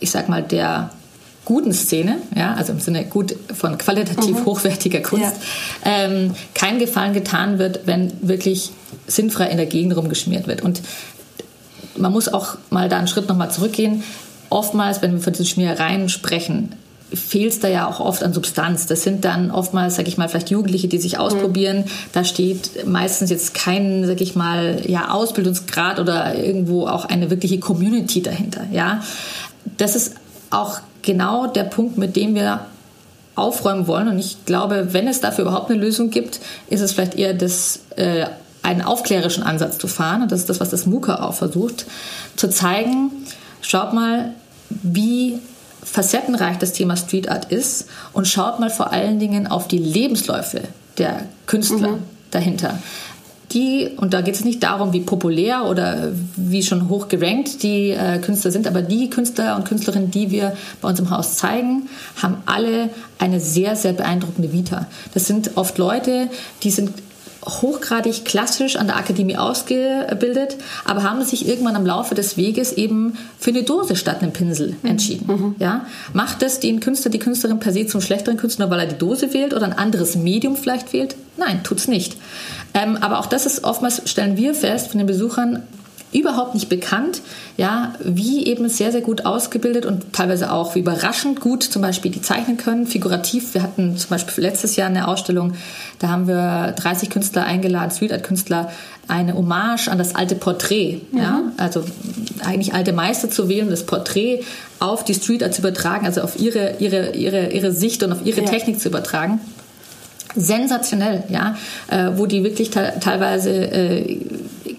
ich 0.00 0.10
sag 0.10 0.28
mal 0.28 0.42
der 0.42 0.90
guten 1.48 1.72
Szene, 1.72 2.18
ja, 2.36 2.52
also 2.52 2.74
im 2.74 2.78
Sinne 2.78 3.06
gut 3.06 3.34
von 3.54 3.78
qualitativ 3.78 4.40
mhm. 4.40 4.44
hochwertiger 4.44 5.00
Kunst, 5.00 5.32
ja. 5.82 6.04
ähm, 6.04 6.34
kein 6.52 6.78
Gefallen 6.78 7.14
getan 7.14 7.58
wird, 7.58 7.86
wenn 7.86 8.12
wirklich 8.20 8.70
sinnfrei 9.06 9.46
in 9.46 9.56
der 9.56 9.64
Gegend 9.64 9.96
rumgeschmiert 9.96 10.46
wird. 10.46 10.60
Und 10.60 10.82
man 11.96 12.12
muss 12.12 12.28
auch 12.28 12.58
mal 12.68 12.90
da 12.90 12.98
einen 12.98 13.08
Schritt 13.08 13.30
nochmal 13.30 13.50
zurückgehen. 13.50 14.04
Oftmals, 14.50 15.00
wenn 15.00 15.12
wir 15.12 15.20
von 15.20 15.32
diesen 15.32 15.46
Schmierereien 15.46 16.10
sprechen, 16.10 16.74
fehlt 17.14 17.54
es 17.54 17.60
da 17.60 17.68
ja 17.68 17.88
auch 17.88 17.98
oft 17.98 18.22
an 18.22 18.34
Substanz. 18.34 18.84
Das 18.84 19.02
sind 19.02 19.24
dann 19.24 19.50
oftmals, 19.50 19.96
sag 19.96 20.06
ich 20.06 20.18
mal, 20.18 20.28
vielleicht 20.28 20.50
Jugendliche, 20.50 20.86
die 20.86 20.98
sich 20.98 21.14
mhm. 21.14 21.20
ausprobieren. 21.20 21.78
Mhm. 21.78 21.90
Da 22.12 22.24
steht 22.24 22.86
meistens 22.86 23.30
jetzt 23.30 23.54
kein, 23.54 24.06
sag 24.06 24.20
ich 24.20 24.36
mal, 24.36 24.82
ja, 24.86 25.12
Ausbildungsgrad 25.12 25.98
oder 25.98 26.34
irgendwo 26.34 26.86
auch 26.86 27.06
eine 27.06 27.30
wirkliche 27.30 27.58
Community 27.58 28.20
dahinter. 28.20 28.66
Ja, 28.70 29.02
das 29.78 29.96
ist 29.96 30.16
auch 30.50 30.80
genau 31.02 31.46
der 31.46 31.64
Punkt, 31.64 31.98
mit 31.98 32.16
dem 32.16 32.34
wir 32.34 32.66
aufräumen 33.34 33.86
wollen. 33.86 34.08
Und 34.08 34.18
ich 34.18 34.44
glaube, 34.44 34.92
wenn 34.92 35.06
es 35.06 35.20
dafür 35.20 35.42
überhaupt 35.42 35.70
eine 35.70 35.80
Lösung 35.80 36.10
gibt, 36.10 36.40
ist 36.68 36.80
es 36.80 36.92
vielleicht 36.92 37.14
eher 37.14 37.34
das, 37.34 37.80
äh, 37.96 38.26
einen 38.62 38.82
aufklärischen 38.82 39.42
Ansatz 39.42 39.78
zu 39.78 39.86
fahren. 39.86 40.22
Und 40.22 40.32
das 40.32 40.40
ist 40.40 40.50
das, 40.50 40.60
was 40.60 40.70
das 40.70 40.86
MUKA 40.86 41.22
auch 41.22 41.34
versucht, 41.34 41.86
zu 42.36 42.48
zeigen, 42.50 43.10
schaut 43.60 43.92
mal, 43.92 44.34
wie 44.68 45.38
facettenreich 45.82 46.58
das 46.58 46.72
Thema 46.72 46.96
Street 46.96 47.30
Art 47.30 47.50
ist 47.50 47.86
und 48.12 48.26
schaut 48.26 48.60
mal 48.60 48.70
vor 48.70 48.92
allen 48.92 49.18
Dingen 49.18 49.46
auf 49.46 49.68
die 49.68 49.78
Lebensläufe 49.78 50.62
der 50.98 51.22
Künstler 51.46 51.92
mhm. 51.92 52.02
dahinter 52.30 52.78
die, 53.52 53.90
und 53.96 54.12
da 54.12 54.20
geht 54.20 54.34
es 54.34 54.44
nicht 54.44 54.62
darum, 54.62 54.92
wie 54.92 55.00
populär 55.00 55.64
oder 55.64 56.12
wie 56.36 56.62
schon 56.62 56.88
hoch 56.88 57.08
gerankt 57.08 57.62
die 57.62 57.90
äh, 57.90 58.18
Künstler 58.18 58.50
sind, 58.50 58.66
aber 58.66 58.82
die 58.82 59.08
Künstler 59.08 59.56
und 59.56 59.64
Künstlerinnen, 59.64 60.10
die 60.10 60.30
wir 60.30 60.56
bei 60.80 60.88
uns 60.88 61.00
im 61.00 61.10
Haus 61.10 61.36
zeigen, 61.36 61.88
haben 62.20 62.36
alle 62.46 62.90
eine 63.18 63.40
sehr, 63.40 63.74
sehr 63.74 63.92
beeindruckende 63.94 64.52
Vita. 64.52 64.86
Das 65.14 65.26
sind 65.26 65.56
oft 65.56 65.78
Leute, 65.78 66.28
die 66.62 66.70
sind 66.70 66.92
hochgradig 67.44 68.24
klassisch 68.24 68.76
an 68.76 68.86
der 68.86 68.96
Akademie 68.96 69.36
ausgebildet, 69.36 70.56
aber 70.84 71.02
haben 71.02 71.24
sich 71.24 71.48
irgendwann 71.48 71.76
am 71.76 71.86
Laufe 71.86 72.14
des 72.14 72.36
Weges 72.36 72.72
eben 72.72 73.16
für 73.38 73.50
eine 73.50 73.62
Dose 73.62 73.96
statt 73.96 74.22
einem 74.22 74.32
Pinsel 74.32 74.76
mhm. 74.82 74.90
entschieden. 74.90 75.26
Mhm. 75.26 75.54
Ja? 75.58 75.86
Macht 76.12 76.42
das 76.42 76.60
den 76.60 76.80
Künstler, 76.80 77.10
die 77.10 77.18
Künstlerin 77.18 77.60
per 77.60 77.72
se 77.72 77.86
zum 77.86 78.00
schlechteren 78.00 78.36
Künstler, 78.36 78.70
weil 78.70 78.80
er 78.80 78.86
die 78.86 78.98
Dose 78.98 79.32
wählt 79.32 79.54
oder 79.54 79.66
ein 79.66 79.72
anderes 79.72 80.16
Medium 80.16 80.56
vielleicht 80.56 80.92
wählt? 80.92 81.16
Nein, 81.36 81.62
tut's 81.62 81.86
nicht. 81.86 82.16
Ähm, 82.74 82.96
aber 83.00 83.20
auch 83.20 83.26
das 83.26 83.46
ist 83.46 83.64
oftmals, 83.64 84.02
stellen 84.06 84.36
wir 84.36 84.54
fest 84.54 84.88
von 84.88 84.98
den 84.98 85.06
Besuchern, 85.06 85.62
überhaupt 86.12 86.54
nicht 86.54 86.68
bekannt, 86.68 87.20
ja, 87.56 87.94
wie 88.02 88.46
eben 88.46 88.68
sehr, 88.68 88.92
sehr 88.92 89.00
gut 89.00 89.26
ausgebildet 89.26 89.84
und 89.84 90.12
teilweise 90.12 90.52
auch 90.52 90.74
wie 90.74 90.80
überraschend 90.80 91.40
gut 91.40 91.62
zum 91.62 91.82
Beispiel 91.82 92.10
die 92.10 92.22
zeichnen 92.22 92.56
können, 92.56 92.86
figurativ. 92.86 93.54
Wir 93.54 93.62
hatten 93.62 93.96
zum 93.96 94.10
Beispiel 94.10 94.44
letztes 94.44 94.76
Jahr 94.76 94.88
eine 94.88 95.08
Ausstellung, 95.08 95.54
da 95.98 96.08
haben 96.08 96.26
wir 96.26 96.72
30 96.76 97.10
Künstler 97.10 97.44
eingeladen, 97.44 97.90
Street 97.90 98.12
Art 98.12 98.22
Künstler, 98.22 98.70
eine 99.06 99.34
Hommage 99.34 99.88
an 99.88 99.98
das 99.98 100.14
alte 100.14 100.34
Porträt, 100.34 101.00
mhm. 101.12 101.18
ja, 101.18 101.42
also 101.56 101.84
eigentlich 102.44 102.74
alte 102.74 102.92
Meister 102.92 103.30
zu 103.30 103.48
wählen, 103.48 103.68
das 103.70 103.84
Porträt 103.84 104.42
auf 104.78 105.04
die 105.04 105.14
Street 105.14 105.42
Art 105.42 105.54
zu 105.54 105.60
übertragen, 105.60 106.06
also 106.06 106.22
auf 106.22 106.38
ihre, 106.38 106.76
ihre, 106.78 107.10
ihre, 107.14 107.50
ihre 107.50 107.72
Sicht 107.72 108.02
und 108.02 108.12
auf 108.12 108.24
ihre 108.24 108.42
ja. 108.42 108.48
Technik 108.48 108.80
zu 108.80 108.88
übertragen 108.88 109.40
sensationell, 110.34 111.24
ja, 111.28 111.56
äh, 111.88 112.10
wo 112.16 112.26
die 112.26 112.44
wirklich 112.44 112.70
teilweise 112.70 113.50
äh, 113.50 114.20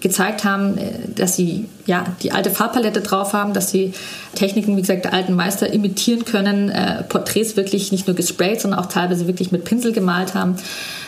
gezeigt 0.01 0.43
haben, 0.43 0.77
äh, 0.77 0.91
dass 1.15 1.35
sie 1.35 1.65
ja 1.85 2.05
die 2.21 2.31
alte 2.31 2.51
Farbpalette 2.51 3.01
drauf 3.01 3.33
haben, 3.33 3.53
dass 3.53 3.71
sie 3.71 3.93
Techniken, 4.35 4.77
wie 4.77 4.81
gesagt, 4.81 5.05
der 5.05 5.13
alten 5.13 5.33
Meister 5.33 5.71
imitieren 5.71 6.25
können, 6.25 6.69
äh, 6.69 7.03
Porträts 7.03 7.55
wirklich 7.57 7.91
nicht 7.91 8.07
nur 8.07 8.15
gesprayt, 8.15 8.61
sondern 8.61 8.79
auch 8.79 8.87
teilweise 8.87 9.27
wirklich 9.27 9.51
mit 9.51 9.65
Pinsel 9.65 9.91
gemalt 9.91 10.35
haben. 10.35 10.55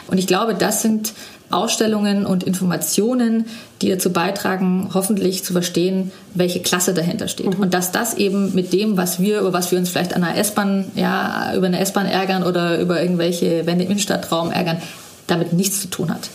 Und 0.08 0.18
ich 0.18 0.28
glaube, 0.28 0.56
das 0.56 0.82
sind 0.82 1.14
Ausstellungen 1.52 2.26
und 2.26 2.44
Informationen, 2.44 3.46
die 3.82 3.90
dazu 3.90 4.12
beitragen, 4.12 4.90
hoffentlich 4.94 5.44
zu 5.44 5.54
verstehen, 5.54 6.12
welche 6.34 6.62
Klasse 6.62 6.94
dahinter 6.94 7.28
steht. 7.28 7.58
Mhm. 7.58 7.64
Und 7.64 7.74
dass 7.74 7.92
das 7.92 8.14
eben 8.14 8.54
mit 8.56 8.74
dem, 8.74 8.98
was 8.98 9.20
wir, 9.20 9.42
über 9.42 9.54
was 9.54 9.72
wir 9.72 9.80
uns 9.80 9.90
vielleicht 9.90 10.16
an 10.16 10.24
einer 10.24 10.38
S-Bahn, 10.38 10.86
ja, 10.96 11.54
über 11.56 11.68
eine 11.68 11.80
S-Bahn 11.80 12.06
ärgern 12.06 12.44
oder 12.44 12.80
über 12.80 13.02
irgendwelche 13.02 13.66
Wände 13.66 13.84
im 13.84 13.92
Innenstadtraum 13.92 14.52
ärgern, 14.52 14.82
damit 15.28 15.54
nichts 15.54 15.82
zu 15.82 15.90
tun 15.90 16.10
hat. 16.10 16.30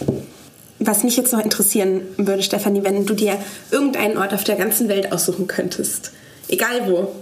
Was 0.78 1.04
mich 1.04 1.16
jetzt 1.16 1.32
noch 1.32 1.42
interessieren 1.42 2.02
würde, 2.16 2.42
Stefanie, 2.42 2.82
wenn 2.84 3.06
du 3.06 3.14
dir 3.14 3.38
irgendeinen 3.70 4.18
Ort 4.18 4.34
auf 4.34 4.44
der 4.44 4.56
ganzen 4.56 4.88
Welt 4.88 5.12
aussuchen 5.12 5.46
könntest, 5.46 6.12
egal 6.48 6.86
wo, 6.86 7.12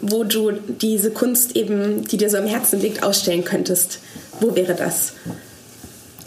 wo 0.00 0.24
du 0.24 0.52
diese 0.52 1.10
Kunst 1.10 1.56
eben, 1.56 2.04
die 2.04 2.16
dir 2.16 2.28
so 2.28 2.36
am 2.36 2.46
Herzen 2.46 2.80
liegt, 2.80 3.02
ausstellen 3.02 3.44
könntest, 3.44 4.00
wo 4.40 4.54
wäre 4.56 4.74
das? 4.74 5.12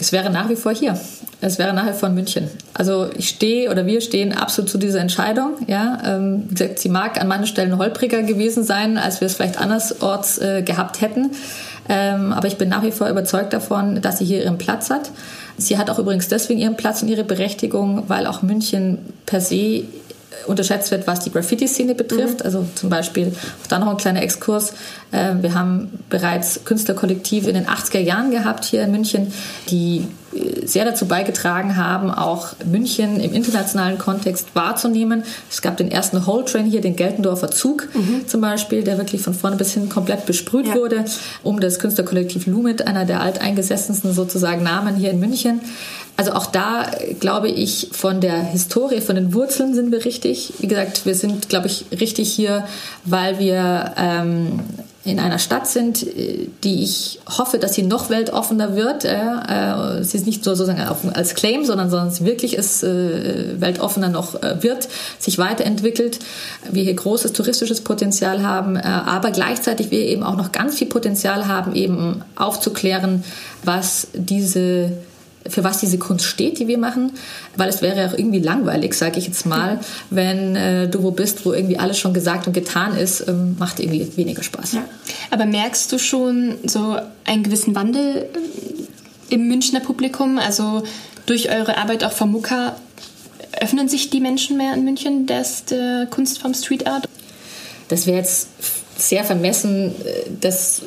Es 0.00 0.12
wäre 0.12 0.30
nach 0.30 0.48
wie 0.48 0.56
vor 0.56 0.72
hier. 0.72 0.98
Es 1.40 1.58
wäre 1.58 1.72
nachher 1.72 1.94
von 1.94 2.14
München. 2.14 2.48
Also 2.74 3.10
ich 3.16 3.28
stehe 3.28 3.70
oder 3.70 3.86
wir 3.86 4.00
stehen 4.00 4.32
absolut 4.32 4.70
zu 4.70 4.78
dieser 4.78 5.00
Entscheidung. 5.00 5.56
Ja, 5.66 5.98
ähm, 6.04 6.44
wie 6.48 6.70
sie 6.76 6.88
mag 6.88 7.20
an 7.20 7.28
manchen 7.28 7.46
Stellen 7.46 7.78
holpriger 7.78 8.22
gewesen 8.22 8.64
sein, 8.64 8.98
als 8.98 9.20
wir 9.20 9.26
es 9.26 9.34
vielleicht 9.34 9.60
andersorts 9.60 10.38
äh, 10.38 10.62
gehabt 10.62 11.00
hätten. 11.00 11.30
Ähm, 11.88 12.32
aber 12.32 12.48
ich 12.48 12.56
bin 12.56 12.68
nach 12.68 12.82
wie 12.82 12.90
vor 12.90 13.08
überzeugt 13.08 13.52
davon, 13.52 14.00
dass 14.02 14.18
sie 14.18 14.24
hier 14.24 14.42
ihren 14.42 14.58
Platz 14.58 14.90
hat. 14.90 15.10
Sie 15.58 15.76
hat 15.76 15.90
auch 15.90 15.98
übrigens 15.98 16.28
deswegen 16.28 16.60
ihren 16.60 16.76
Platz 16.76 17.02
und 17.02 17.08
ihre 17.08 17.24
Berechtigung, 17.24 18.04
weil 18.08 18.26
auch 18.26 18.42
München 18.42 18.98
per 19.26 19.40
se 19.40 19.84
unterschätzt 20.46 20.90
wird, 20.90 21.06
was 21.06 21.20
die 21.20 21.30
Graffiti-Szene 21.30 21.94
betrifft. 21.94 22.40
Mhm. 22.40 22.44
Also 22.44 22.66
zum 22.74 22.90
Beispiel, 22.90 23.32
auch 23.62 23.66
da 23.66 23.78
noch 23.78 23.88
ein 23.88 23.96
kleiner 23.96 24.22
Exkurs. 24.22 24.72
Ähm, 25.12 25.42
wir 25.42 25.54
haben 25.54 26.00
bereits 26.08 26.64
Künstlerkollektive 26.64 27.48
in 27.48 27.54
den 27.54 27.66
80er 27.66 27.98
Jahren 27.98 28.30
gehabt 28.30 28.64
hier 28.64 28.82
in 28.82 28.90
München, 28.90 29.32
die 29.70 30.06
äh, 30.34 30.66
sehr 30.66 30.84
dazu 30.84 31.06
beigetragen 31.06 31.76
haben, 31.76 32.10
auch 32.10 32.48
München 32.64 33.20
im 33.20 33.32
internationalen 33.32 33.98
Kontext 33.98 34.48
wahrzunehmen. 34.54 35.22
Es 35.50 35.62
gab 35.62 35.76
den 35.76 35.90
ersten 35.90 36.26
Whole 36.26 36.44
Train 36.44 36.66
hier, 36.66 36.80
den 36.80 36.96
Geltendorfer 36.96 37.50
Zug 37.50 37.88
mhm. 37.94 38.26
zum 38.26 38.40
Beispiel, 38.40 38.84
der 38.84 38.98
wirklich 38.98 39.22
von 39.22 39.34
vorne 39.34 39.56
bis 39.56 39.72
hin 39.72 39.88
komplett 39.88 40.26
besprüht 40.26 40.66
ja. 40.66 40.74
wurde, 40.74 41.04
um 41.42 41.60
das 41.60 41.78
Künstlerkollektiv 41.78 42.46
Lumit, 42.46 42.86
einer 42.86 43.04
der 43.04 43.20
alteingesessensten 43.22 44.12
sozusagen 44.12 44.62
Namen 44.62 44.96
hier 44.96 45.10
in 45.10 45.20
München. 45.20 45.60
Also 46.18 46.32
auch 46.32 46.46
da 46.46 46.90
glaube 47.20 47.48
ich 47.48 47.90
von 47.92 48.20
der 48.20 48.42
Historie, 48.42 49.00
von 49.00 49.14
den 49.14 49.32
Wurzeln 49.34 49.72
sind 49.72 49.92
wir 49.92 50.04
richtig. 50.04 50.52
Wie 50.58 50.66
gesagt, 50.66 51.06
wir 51.06 51.14
sind, 51.14 51.48
glaube 51.48 51.68
ich, 51.68 51.84
richtig 51.92 52.28
hier, 52.32 52.66
weil 53.04 53.38
wir 53.38 53.92
ähm, 53.96 54.58
in 55.04 55.20
einer 55.20 55.38
Stadt 55.38 55.68
sind, 55.68 56.04
die 56.64 56.82
ich 56.82 57.20
hoffe, 57.38 57.58
dass 57.58 57.74
sie 57.74 57.84
noch 57.84 58.10
weltoffener 58.10 58.74
wird. 58.74 59.04
Äh, 59.04 60.02
sie 60.02 60.18
ist 60.18 60.26
nicht 60.26 60.42
so 60.42 60.56
sozusagen 60.56 60.80
als 61.14 61.36
Claim, 61.36 61.64
sondern, 61.64 61.88
sondern 61.88 62.26
wirklich 62.26 62.54
ist 62.54 62.82
äh, 62.82 63.60
weltoffener 63.60 64.08
noch 64.08 64.42
äh, 64.42 64.60
wird, 64.60 64.88
sich 65.20 65.38
weiterentwickelt. 65.38 66.18
Wir 66.68 66.82
hier 66.82 66.94
großes 66.94 67.32
touristisches 67.32 67.80
Potenzial 67.80 68.42
haben, 68.42 68.76
aber 68.76 69.30
gleichzeitig 69.30 69.92
wir 69.92 70.00
eben 70.00 70.24
auch 70.24 70.36
noch 70.36 70.50
ganz 70.50 70.78
viel 70.78 70.88
Potenzial 70.88 71.46
haben, 71.46 71.76
eben 71.76 72.22
aufzuklären, 72.34 73.22
was 73.62 74.08
diese 74.14 74.92
für 75.46 75.64
was 75.64 75.78
diese 75.78 75.98
Kunst 75.98 76.24
steht, 76.24 76.58
die 76.58 76.68
wir 76.68 76.78
machen, 76.78 77.12
weil 77.56 77.68
es 77.68 77.82
wäre 77.82 78.06
auch 78.06 78.16
irgendwie 78.16 78.40
langweilig, 78.40 78.94
sage 78.94 79.18
ich 79.18 79.26
jetzt 79.26 79.46
mal, 79.46 79.80
wenn 80.10 80.56
äh, 80.56 80.88
du 80.88 81.02
wo 81.02 81.10
bist, 81.10 81.44
wo 81.46 81.52
irgendwie 81.52 81.78
alles 81.78 81.98
schon 81.98 82.12
gesagt 82.12 82.46
und 82.46 82.52
getan 82.52 82.96
ist, 82.96 83.26
ähm, 83.28 83.56
macht 83.58 83.80
irgendwie 83.80 84.10
weniger 84.16 84.42
Spaß. 84.42 84.74
Ja. 84.74 84.84
Aber 85.30 85.46
merkst 85.46 85.90
du 85.92 85.98
schon 85.98 86.56
so 86.64 86.96
einen 87.24 87.42
gewissen 87.42 87.74
Wandel 87.74 88.26
äh, 89.30 89.34
im 89.34 89.48
Münchner 89.48 89.80
Publikum? 89.80 90.38
Also 90.38 90.82
durch 91.26 91.50
eure 91.50 91.76
Arbeit 91.76 92.04
auch 92.04 92.12
vom 92.12 92.32
Mucka 92.32 92.76
öffnen 93.60 93.88
sich 93.88 94.10
die 94.10 94.20
Menschen 94.20 94.56
mehr 94.56 94.74
in 94.74 94.84
München 94.84 95.26
des, 95.26 95.64
der 95.64 96.06
Kunstform 96.10 96.54
Street 96.54 96.86
Art? 96.86 97.08
Das 97.88 98.06
wäre 98.06 98.18
jetzt 98.18 98.48
sehr 98.96 99.24
vermessen, 99.24 99.94
äh, 100.04 100.30
das 100.40 100.82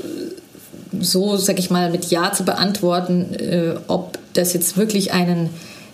so, 1.00 1.38
sag 1.38 1.58
ich 1.58 1.70
mal, 1.70 1.90
mit 1.90 2.06
Ja 2.12 2.34
zu 2.34 2.44
beantworten, 2.44 3.34
äh, 3.34 3.76
ob 3.88 4.20
das 4.34 4.54
jetzt 4.54 4.78
wirklich 4.78 5.14
einen 5.14 5.50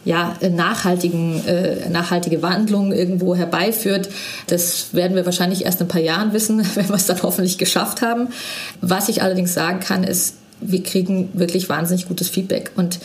ja, 0.06 0.36
nachhaltigen, 0.50 1.46
äh, 1.46 1.90
nachhaltige 1.90 2.42
Wandlung 2.42 2.94
irgendwo 2.94 3.36
herbeiführt. 3.36 4.10
Das 4.48 4.94
werden 4.94 5.16
wir 5.16 5.26
wahrscheinlich 5.26 5.66
erst 5.66 5.82
in 5.82 5.88
ein 5.88 5.90
paar 5.90 6.02
Jahren 6.02 6.32
wissen, 6.32 6.66
wenn 6.76 6.88
wir 6.88 6.96
es 6.96 7.06
dann 7.06 7.22
hoffentlich 7.24 7.58
geschafft 7.58 8.02
haben. 8.02 8.30
Was 8.80 9.10
ich 9.10 9.22
allerdings 9.22 9.54
sagen 9.54 9.82
kann, 9.82 10.04
ist, 10.04 10.36
wir 10.62 10.82
kriegen 10.82 11.30
wirklich 11.34 11.70
wahnsinnig 11.70 12.08
gutes 12.08 12.30
Feedback. 12.30 12.72
Und 12.76 13.00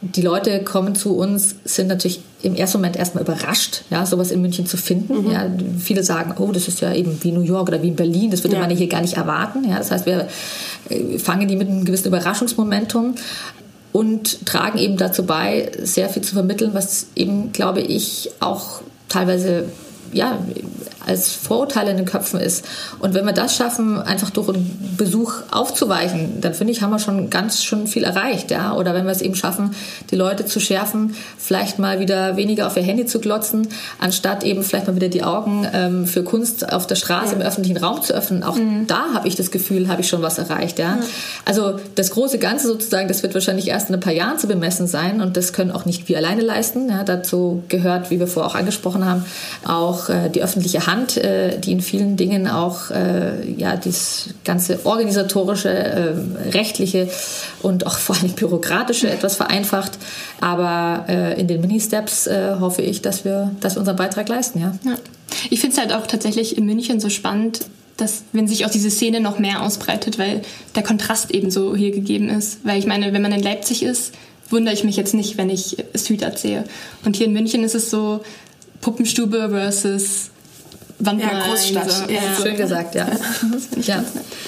die 0.00 0.22
Leute 0.22 0.62
kommen 0.62 0.94
zu 0.94 1.16
uns, 1.16 1.56
sind 1.64 1.88
natürlich 1.88 2.20
im 2.42 2.54
ersten 2.54 2.78
Moment 2.78 2.96
erstmal 2.96 3.24
überrascht, 3.24 3.82
ja, 3.90 4.04
sowas 4.06 4.30
in 4.30 4.40
München 4.40 4.66
zu 4.66 4.76
finden. 4.76 5.24
Mhm. 5.24 5.30
Ja, 5.30 5.50
viele 5.78 6.02
sagen, 6.02 6.34
oh, 6.38 6.52
das 6.52 6.68
ist 6.68 6.80
ja 6.80 6.92
eben 6.94 7.18
wie 7.22 7.32
New 7.32 7.42
York 7.42 7.68
oder 7.68 7.82
wie 7.82 7.88
in 7.88 7.96
Berlin, 7.96 8.30
das 8.30 8.44
würde 8.44 8.56
ja. 8.56 8.62
man 8.62 8.70
hier 8.70 8.88
gar 8.88 9.00
nicht 9.00 9.14
erwarten. 9.14 9.68
Ja, 9.68 9.78
das 9.78 9.90
heißt, 9.90 10.06
wir 10.06 10.28
äh, 10.88 11.18
fangen 11.18 11.48
die 11.48 11.56
mit 11.56 11.68
einem 11.68 11.84
gewissen 11.84 12.08
Überraschungsmomentum 12.08 13.14
und 13.96 14.44
tragen 14.44 14.76
eben 14.76 14.98
dazu 14.98 15.24
bei, 15.24 15.72
sehr 15.82 16.10
viel 16.10 16.20
zu 16.20 16.34
vermitteln, 16.34 16.74
was 16.74 17.06
eben, 17.14 17.52
glaube 17.52 17.80
ich, 17.80 18.28
auch 18.40 18.82
teilweise 19.08 19.70
ja, 20.12 20.38
als 21.06 21.32
Vorurteil 21.32 21.88
in 21.88 21.96
den 21.96 22.06
Köpfen 22.06 22.40
ist. 22.40 22.64
Und 22.98 23.14
wenn 23.14 23.24
wir 23.24 23.32
das 23.32 23.56
schaffen, 23.56 24.00
einfach 24.00 24.30
durch 24.30 24.48
einen 24.48 24.94
Besuch 24.96 25.34
aufzuweichen, 25.50 26.40
dann 26.40 26.52
finde 26.52 26.72
ich, 26.72 26.82
haben 26.82 26.90
wir 26.90 26.98
schon 26.98 27.30
ganz 27.30 27.62
schon 27.62 27.86
viel 27.86 28.04
erreicht. 28.04 28.50
Ja? 28.50 28.74
Oder 28.74 28.92
wenn 28.94 29.04
wir 29.04 29.12
es 29.12 29.22
eben 29.22 29.36
schaffen, 29.36 29.74
die 30.10 30.16
Leute 30.16 30.46
zu 30.46 30.58
schärfen, 30.58 31.14
vielleicht 31.38 31.78
mal 31.78 32.00
wieder 32.00 32.36
weniger 32.36 32.66
auf 32.66 32.76
ihr 32.76 32.82
Handy 32.82 33.06
zu 33.06 33.20
glotzen, 33.20 33.68
anstatt 34.00 34.42
eben 34.42 34.64
vielleicht 34.64 34.88
mal 34.88 34.96
wieder 34.96 35.08
die 35.08 35.22
Augen 35.22 35.66
ähm, 35.72 36.06
für 36.06 36.24
Kunst 36.24 36.72
auf 36.72 36.86
der 36.86 36.96
Straße 36.96 37.34
ja. 37.34 37.40
im 37.40 37.46
öffentlichen 37.46 37.76
Raum 37.76 38.02
zu 38.02 38.12
öffnen. 38.12 38.42
Auch 38.42 38.56
mhm. 38.56 38.86
da 38.88 39.14
habe 39.14 39.28
ich 39.28 39.36
das 39.36 39.52
Gefühl, 39.52 39.88
habe 39.88 40.00
ich 40.00 40.08
schon 40.08 40.22
was 40.22 40.38
erreicht. 40.38 40.78
Ja? 40.80 40.96
ja? 40.96 40.98
Also 41.44 41.78
das 41.94 42.10
große 42.10 42.38
Ganze 42.38 42.66
sozusagen, 42.66 43.06
das 43.06 43.22
wird 43.22 43.34
wahrscheinlich 43.34 43.68
erst 43.68 43.90
in 43.90 43.94
ein 43.94 44.00
paar 44.00 44.12
Jahren 44.12 44.38
zu 44.38 44.48
bemessen 44.48 44.88
sein 44.88 45.20
und 45.20 45.36
das 45.36 45.52
können 45.52 45.70
auch 45.70 45.84
nicht 45.84 46.08
wir 46.08 46.18
alleine 46.18 46.42
leisten. 46.42 46.88
Ja? 46.88 47.04
Dazu 47.04 47.62
gehört, 47.68 48.10
wie 48.10 48.18
wir 48.18 48.26
vorher 48.26 48.50
auch 48.50 48.56
angesprochen 48.56 49.04
haben, 49.04 49.24
auch 49.64 50.08
äh, 50.08 50.30
die 50.30 50.42
öffentliche 50.42 50.86
Hand 50.86 50.95
Hand, 50.96 51.16
äh, 51.16 51.58
die 51.58 51.72
in 51.72 51.80
vielen 51.80 52.16
Dingen 52.16 52.48
auch 52.48 52.90
äh, 52.90 53.50
ja 53.52 53.76
das 53.76 54.30
ganze 54.44 54.84
organisatorische, 54.84 55.68
äh, 55.68 56.14
rechtliche 56.50 57.08
und 57.62 57.86
auch 57.86 57.98
vor 57.98 58.16
allem 58.16 58.32
bürokratische 58.32 59.10
etwas 59.10 59.36
vereinfacht. 59.36 59.92
Aber 60.40 61.04
in 61.38 61.48
den 61.48 61.62
Mini-Steps 61.62 62.28
hoffe 62.60 62.82
ich, 62.82 63.00
dass 63.00 63.24
wir, 63.24 63.52
dass 63.60 63.74
wir 63.74 63.80
unseren 63.80 63.96
Beitrag 63.96 64.28
leisten. 64.28 64.60
Ja. 64.60 64.74
ja. 64.84 64.96
Ich 65.50 65.60
finde 65.60 65.74
es 65.74 65.80
halt 65.80 65.92
auch 65.92 66.06
tatsächlich 66.06 66.58
in 66.58 66.66
München 66.66 67.00
so 67.00 67.08
spannend, 67.08 67.60
dass 67.96 68.24
wenn 68.32 68.46
sich 68.46 68.66
auch 68.66 68.70
diese 68.70 68.90
Szene 68.90 69.20
noch 69.20 69.38
mehr 69.38 69.62
ausbreitet, 69.62 70.18
weil 70.18 70.42
der 70.74 70.82
Kontrast 70.82 71.30
eben 71.30 71.50
so 71.50 71.74
hier 71.74 71.90
gegeben 71.90 72.28
ist. 72.28 72.58
Weil 72.64 72.78
ich 72.78 72.86
meine, 72.86 73.12
wenn 73.12 73.22
man 73.22 73.32
in 73.32 73.42
Leipzig 73.42 73.82
ist, 73.82 74.12
wundere 74.50 74.74
ich 74.74 74.84
mich 74.84 74.96
jetzt 74.96 75.14
nicht, 75.14 75.38
wenn 75.38 75.50
ich 75.50 75.76
Street 75.94 76.22
Art 76.22 76.38
sehe. 76.38 76.64
Und 77.04 77.16
hier 77.16 77.26
in 77.26 77.32
München 77.32 77.64
ist 77.64 77.74
es 77.74 77.90
so 77.90 78.20
Puppenstube 78.80 79.48
versus 79.50 80.30
Wand 80.98 81.20
Ja, 81.20 81.46
Großstadt. 81.46 81.90
So. 81.90 82.10
Ja. 82.10 82.20
Schön 82.40 82.56
gesagt, 82.56 82.94
ja. 82.94 83.06
ja. 83.82 84.04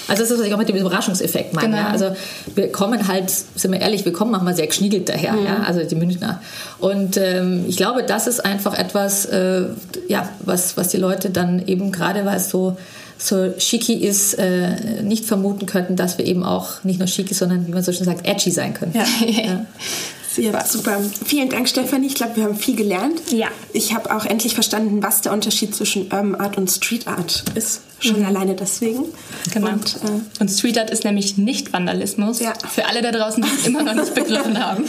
Also 0.09 0.23
das 0.23 0.31
ist, 0.31 0.39
was 0.39 0.47
ich 0.47 0.55
auch 0.55 0.59
mit 0.59 0.69
dem 0.69 0.77
Überraschungseffekt 0.77 1.53
meine. 1.53 1.69
Genau. 1.69 1.79
Ja? 1.79 1.91
Also 1.91 2.17
wir 2.55 2.73
kommen 2.73 3.07
halt, 3.07 3.31
sind 3.31 3.73
wir 3.73 3.81
ehrlich, 3.81 4.05
wir 4.05 4.13
kommen 4.13 4.31
manchmal 4.31 4.57
sehr 4.57 4.67
geschniegelt 4.67 5.09
daher, 5.09 5.35
ja? 5.35 5.63
also 5.67 5.83
die 5.83 5.95
Münchner. 5.95 6.41
Und 6.79 7.17
ähm, 7.17 7.65
ich 7.69 7.77
glaube, 7.77 8.03
das 8.03 8.27
ist 8.27 8.45
einfach 8.45 8.75
etwas, 8.75 9.27
äh, 9.27 9.65
ja, 10.09 10.29
was, 10.41 10.77
was 10.77 10.89
die 10.89 10.97
Leute 10.97 11.31
dann 11.31 11.67
eben 11.67 11.93
gerade, 11.93 12.25
weil 12.25 12.37
es 12.37 12.51
so 12.51 12.77
so 13.21 13.53
schicki 13.59 13.95
ist, 13.95 14.35
äh, 14.35 15.03
nicht 15.03 15.25
vermuten 15.25 15.67
könnten, 15.67 15.97
dass 15.97 16.19
wir 16.19 16.25
eben 16.25 16.45
auch 16.45 16.85
nicht 16.85 17.01
nur 17.01 17.09
schicki, 17.09 17.35
sondern 17.35 17.67
wie 17.67 17.73
man 17.73 17.83
so 17.83 17.93
schön 17.93 18.05
sagt, 18.05 18.25
edgy 18.25 18.53
sein 18.53 18.75
können. 18.75 18.93
Ja. 18.95 19.05
Ja, 19.27 19.67
super. 20.67 21.01
Vielen 21.25 21.49
Dank, 21.49 21.69
Stefanie. 21.69 22.07
Ich 22.07 22.15
glaube, 22.15 22.37
wir 22.37 22.45
haben 22.45 22.57
viel 22.57 22.77
gelernt. 22.77 23.21
Ja. 23.31 23.49
Ich 23.73 23.95
habe 23.95 24.15
auch 24.15 24.25
endlich 24.25 24.55
verstanden, 24.55 25.03
was 25.03 25.21
der 25.21 25.33
Unterschied 25.33 25.75
zwischen 25.75 26.05
Urban 26.05 26.35
Art 26.37 26.57
und 26.57 26.71
Street 26.71 27.07
Art 27.07 27.45
ist. 27.55 27.83
Schon 28.01 28.25
alleine 28.25 28.55
deswegen. 28.55 29.05
Genau. 29.53 29.71
Und, 29.71 29.97
äh, 29.97 30.41
Und 30.41 30.49
Street 30.49 30.79
Art 30.79 30.91
ist 30.91 31.05
nämlich 31.05 31.37
nicht 31.37 31.73
Vandalismus. 31.73 32.41
Ja. 32.41 32.55
Für 32.73 32.87
alle 32.87 33.03
da 33.03 33.11
draußen, 33.11 33.43
die 33.43 33.49
es 33.61 33.67
immer 33.67 33.83
noch 33.83 33.95
nicht 33.95 34.15
begriffen 34.15 34.59
haben. 34.65 34.85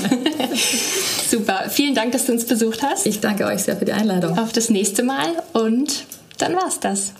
Super. 1.29 1.65
Vielen 1.69 1.95
Dank, 1.95 2.11
dass 2.11 2.25
du 2.25 2.33
uns 2.33 2.45
besucht 2.45 2.83
hast. 2.83 3.05
Ich 3.05 3.19
danke 3.19 3.45
euch 3.45 3.63
sehr 3.63 3.77
für 3.77 3.85
die 3.85 3.93
Einladung. 3.93 4.37
Auf 4.37 4.51
das 4.51 4.69
nächste 4.69 5.03
Mal 5.03 5.27
und 5.53 6.05
dann 6.37 6.55
war's 6.55 6.79
das. 6.79 7.13